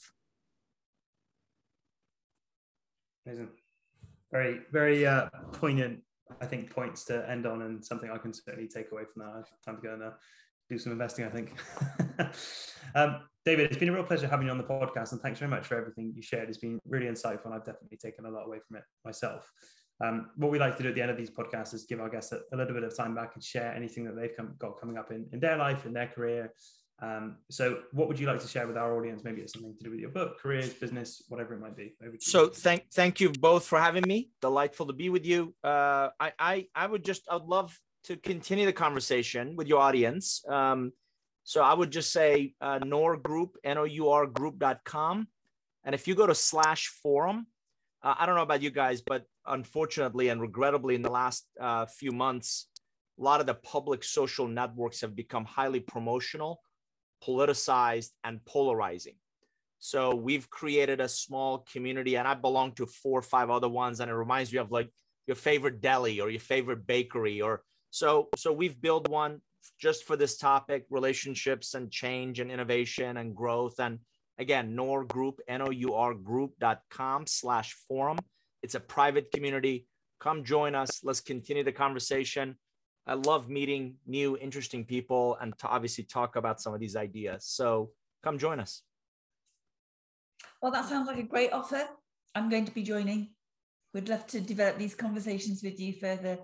Amazing. 3.26 3.50
Very 4.32 4.62
very 4.72 5.06
uh, 5.06 5.30
poignant 5.54 6.02
i 6.40 6.46
think 6.46 6.72
points 6.72 7.04
to 7.04 7.30
end 7.30 7.46
on 7.46 7.62
and 7.64 7.84
something 7.84 8.10
i 8.10 8.18
can 8.18 8.34
certainly 8.34 8.68
take 8.68 8.92
away 8.92 9.04
from 9.04 9.22
that. 9.24 9.32
I 9.34 9.38
have 9.38 9.48
time 9.64 9.76
to 9.76 9.82
go 9.82 9.94
and 9.94 10.04
uh, 10.04 10.12
do 10.70 10.80
some 10.80 10.92
investing 10.92 11.26
i 11.26 11.30
think. 11.30 11.54
Um, 12.94 13.22
david 13.46 13.68
it's 13.70 13.78
been 13.78 13.88
a 13.90 13.94
real 13.94 14.04
pleasure 14.04 14.28
having 14.28 14.48
you 14.48 14.52
on 14.52 14.58
the 14.58 14.66
podcast 14.66 15.14
and 15.14 15.22
thanks 15.22 15.40
very 15.40 15.50
much 15.50 15.66
for 15.66 15.78
everything 15.78 16.12
you 16.14 16.22
shared. 16.22 16.50
It's 16.50 16.58
been 16.58 16.80
really 16.86 17.06
insightful 17.06 17.46
and 17.46 17.54
i've 17.54 17.64
definitely 17.64 17.98
taken 17.98 18.26
a 18.26 18.30
lot 18.30 18.48
away 18.48 18.60
from 18.68 18.78
it 18.78 18.84
myself 19.06 19.50
um, 20.04 20.30
what 20.36 20.52
we 20.52 20.60
like 20.60 20.78
to 20.78 20.84
do 20.84 20.90
at 20.90 20.96
the 20.96 21.02
end 21.02 21.12
of 21.12 21.18
these 21.18 21.30
podcasts 21.30 21.74
is 21.74 21.84
give 21.84 22.00
our 22.00 22.10
guests 22.10 22.32
a, 22.32 22.40
a 22.54 22.58
little 22.58 22.74
bit 22.74 22.84
of 22.84 22.96
time 22.96 23.14
back 23.14 23.32
and 23.36 23.44
share 23.44 23.74
anything 23.74 24.04
that 24.06 24.16
they've 24.16 24.36
come, 24.36 24.56
got 24.58 24.80
coming 24.80 24.98
up 24.98 25.12
in, 25.12 25.28
in 25.32 25.40
their 25.40 25.58
life, 25.58 25.86
in 25.86 25.94
their 25.94 26.08
career. 26.08 26.54
Um, 27.02 27.38
so, 27.50 27.80
what 27.94 28.08
would 28.08 28.20
you 28.20 28.28
like 28.28 28.40
to 28.42 28.48
share 28.48 28.68
with 28.68 28.78
our 28.78 28.96
audience? 28.96 29.24
Maybe 29.24 29.42
it's 29.42 29.54
something 29.54 29.76
to 29.76 29.84
do 29.84 29.90
with 29.90 30.00
your 30.00 30.12
book, 30.12 30.40
careers, 30.40 30.74
business, 30.74 31.24
whatever 31.30 31.56
it 31.56 31.60
might 31.60 31.76
be. 31.76 31.94
So, 32.20 32.48
thank 32.48 32.92
thank 32.94 33.20
you 33.20 33.32
both 33.32 33.66
for 33.66 33.80
having 33.80 34.04
me. 34.08 34.30
Delightful 34.40 34.86
to 34.88 34.94
be 34.94 35.10
with 35.10 35.26
you. 35.26 35.56
Uh, 35.64 36.10
I, 36.20 36.34
I 36.38 36.68
I 36.76 36.86
would 36.86 37.04
just 37.04 37.24
I'd 37.30 37.42
love 37.42 37.78
to 38.04 38.18
continue 38.18 38.66
the 38.66 38.74
conversation 38.74 39.56
with 39.56 39.68
your 39.68 39.80
audience. 39.80 40.44
Um, 40.48 40.94
so, 41.44 41.64
I 41.64 41.74
would 41.74 41.90
just 41.90 42.12
say 42.12 42.54
uh, 42.62 42.78
Nour 42.78 43.18
Group, 43.18 43.58
N 43.64 43.80
O 43.80 43.84
U 43.86 44.10
R 44.10 44.28
Group.com. 44.28 45.28
And 45.84 45.96
if 45.96 46.08
you 46.08 46.14
go 46.14 46.28
to 46.28 46.36
slash 46.36 46.88
forum, 47.02 47.48
uh, 48.04 48.14
I 48.20 48.28
don't 48.28 48.36
know 48.36 48.44
about 48.44 48.62
you 48.62 48.70
guys, 48.70 49.02
but 49.02 49.26
unfortunately 49.48 50.30
and 50.30 50.42
regrettably, 50.42 50.96
in 50.96 51.02
the 51.02 51.12
last 51.12 51.46
uh, 51.60 51.86
few 51.86 52.12
months, 52.12 52.68
a 53.20 53.24
lot 53.24 53.40
of 53.40 53.46
the 53.46 53.54
public 53.54 54.04
social 54.04 54.48
networks 54.48 55.02
have 55.02 55.16
become 55.16 55.46
highly 55.46 55.80
promotional, 55.80 56.62
politicized, 57.24 58.10
and 58.24 58.44
polarizing. 58.46 59.16
So 59.80 60.16
we've 60.16 60.50
created 60.50 61.02
a 61.02 61.08
small 61.08 61.66
community, 61.72 62.16
and 62.16 62.28
I 62.28 62.36
belong 62.36 62.74
to 62.74 62.86
four 62.86 63.20
or 63.20 63.24
five 63.24 63.50
other 63.50 63.70
ones, 63.70 64.00
and 64.00 64.12
it 64.12 64.14
reminds 64.14 64.54
me 64.54 64.60
of 64.60 64.72
like 64.72 64.90
your 65.28 65.36
favorite 65.36 65.82
deli 65.82 66.20
or 66.20 66.30
your 66.30 66.40
favorite 66.40 66.86
bakery, 66.86 67.42
or 67.42 67.64
so. 67.90 68.30
So 68.38 68.54
we've 68.54 68.80
built 68.80 69.10
one 69.10 69.42
just 69.80 70.04
for 70.04 70.16
this 70.16 70.38
topic: 70.38 70.86
relationships 70.92 71.74
and 71.74 71.92
change 71.92 72.40
and 72.40 72.52
innovation 72.52 73.18
and 73.18 73.36
growth. 73.36 73.80
And 73.80 74.00
again, 74.38 74.76
Nour 74.76 75.06
Group, 75.06 75.40
N-O-U-R 75.48 76.14
Group.com 76.14 77.26
slash 77.26 77.76
forum. 77.88 78.20
It's 78.64 78.76
a 78.76 78.80
private 78.80 79.32
community. 79.32 79.88
Come 80.20 80.44
join 80.44 80.76
us. 80.76 81.02
Let's 81.04 81.22
continue 81.22 81.64
the 81.64 81.72
conversation. 81.72 82.56
I 83.08 83.16
love 83.16 83.50
meeting 83.50 83.96
new, 84.06 84.38
interesting 84.38 84.86
people 84.86 85.38
and 85.42 85.58
to 85.60 85.68
obviously 85.68 86.04
talk 86.04 86.36
about 86.36 86.62
some 86.62 86.74
of 86.74 86.80
these 86.80 86.96
ideas. 86.96 87.46
So 87.46 87.92
come 88.24 88.38
join 88.38 88.60
us. 88.60 88.84
Well, 90.62 90.72
that 90.72 90.88
sounds 90.88 91.08
like 91.08 91.18
a 91.18 91.24
great 91.24 91.52
offer. 91.52 91.88
I'm 92.36 92.50
going 92.50 92.66
to 92.66 92.72
be 92.72 92.84
joining. 92.84 93.32
We'd 93.94 94.10
love 94.10 94.28
to 94.28 94.40
develop 94.40 94.78
these 94.78 94.96
conversations 94.96 95.64
with 95.64 95.80
you 95.80 95.94
further. 95.94 96.38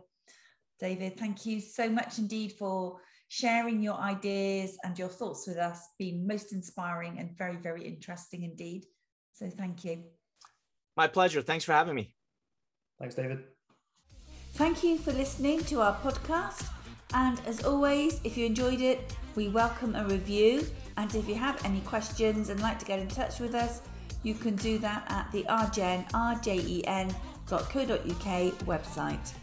David, 0.79 1.17
thank 1.17 1.45
you 1.45 1.61
so 1.61 1.89
much 1.89 2.17
indeed 2.17 2.53
for 2.53 2.99
sharing 3.29 3.81
your 3.81 3.95
ideas 3.95 4.77
and 4.83 4.97
your 4.97 5.07
thoughts 5.09 5.47
with 5.47 5.57
us. 5.57 5.79
Been 5.97 6.27
most 6.27 6.53
inspiring 6.53 7.19
and 7.19 7.37
very, 7.37 7.57
very 7.57 7.83
interesting 7.83 8.43
indeed. 8.43 8.85
So 9.33 9.49
thank 9.49 9.85
you. 9.85 10.03
My 10.97 11.07
pleasure. 11.07 11.41
Thanks 11.43 11.63
for 11.63 11.73
having 11.73 11.95
me. 11.95 12.11
Thanks, 12.99 13.13
David. 13.13 13.43
Thank 14.53 14.83
you 14.83 14.97
for 14.97 15.13
listening 15.13 15.63
to 15.65 15.81
our 15.81 15.95
podcast. 15.97 16.67
And 17.13 17.39
as 17.45 17.63
always, 17.63 18.19
if 18.23 18.35
you 18.35 18.47
enjoyed 18.47 18.81
it, 18.81 19.15
we 19.35 19.49
welcome 19.49 19.95
a 19.95 20.03
review. 20.05 20.65
And 20.97 21.13
if 21.13 21.29
you 21.29 21.35
have 21.35 21.63
any 21.63 21.81
questions 21.81 22.49
and 22.49 22.59
like 22.59 22.79
to 22.79 22.85
get 22.85 22.99
in 22.99 23.07
touch 23.07 23.39
with 23.39 23.53
us, 23.53 23.83
you 24.23 24.33
can 24.33 24.55
do 24.55 24.79
that 24.79 25.05
at 25.09 25.31
the 25.31 25.43
rgen, 25.43 26.09
rjen.co.uk 26.11 27.15
website. 28.65 29.33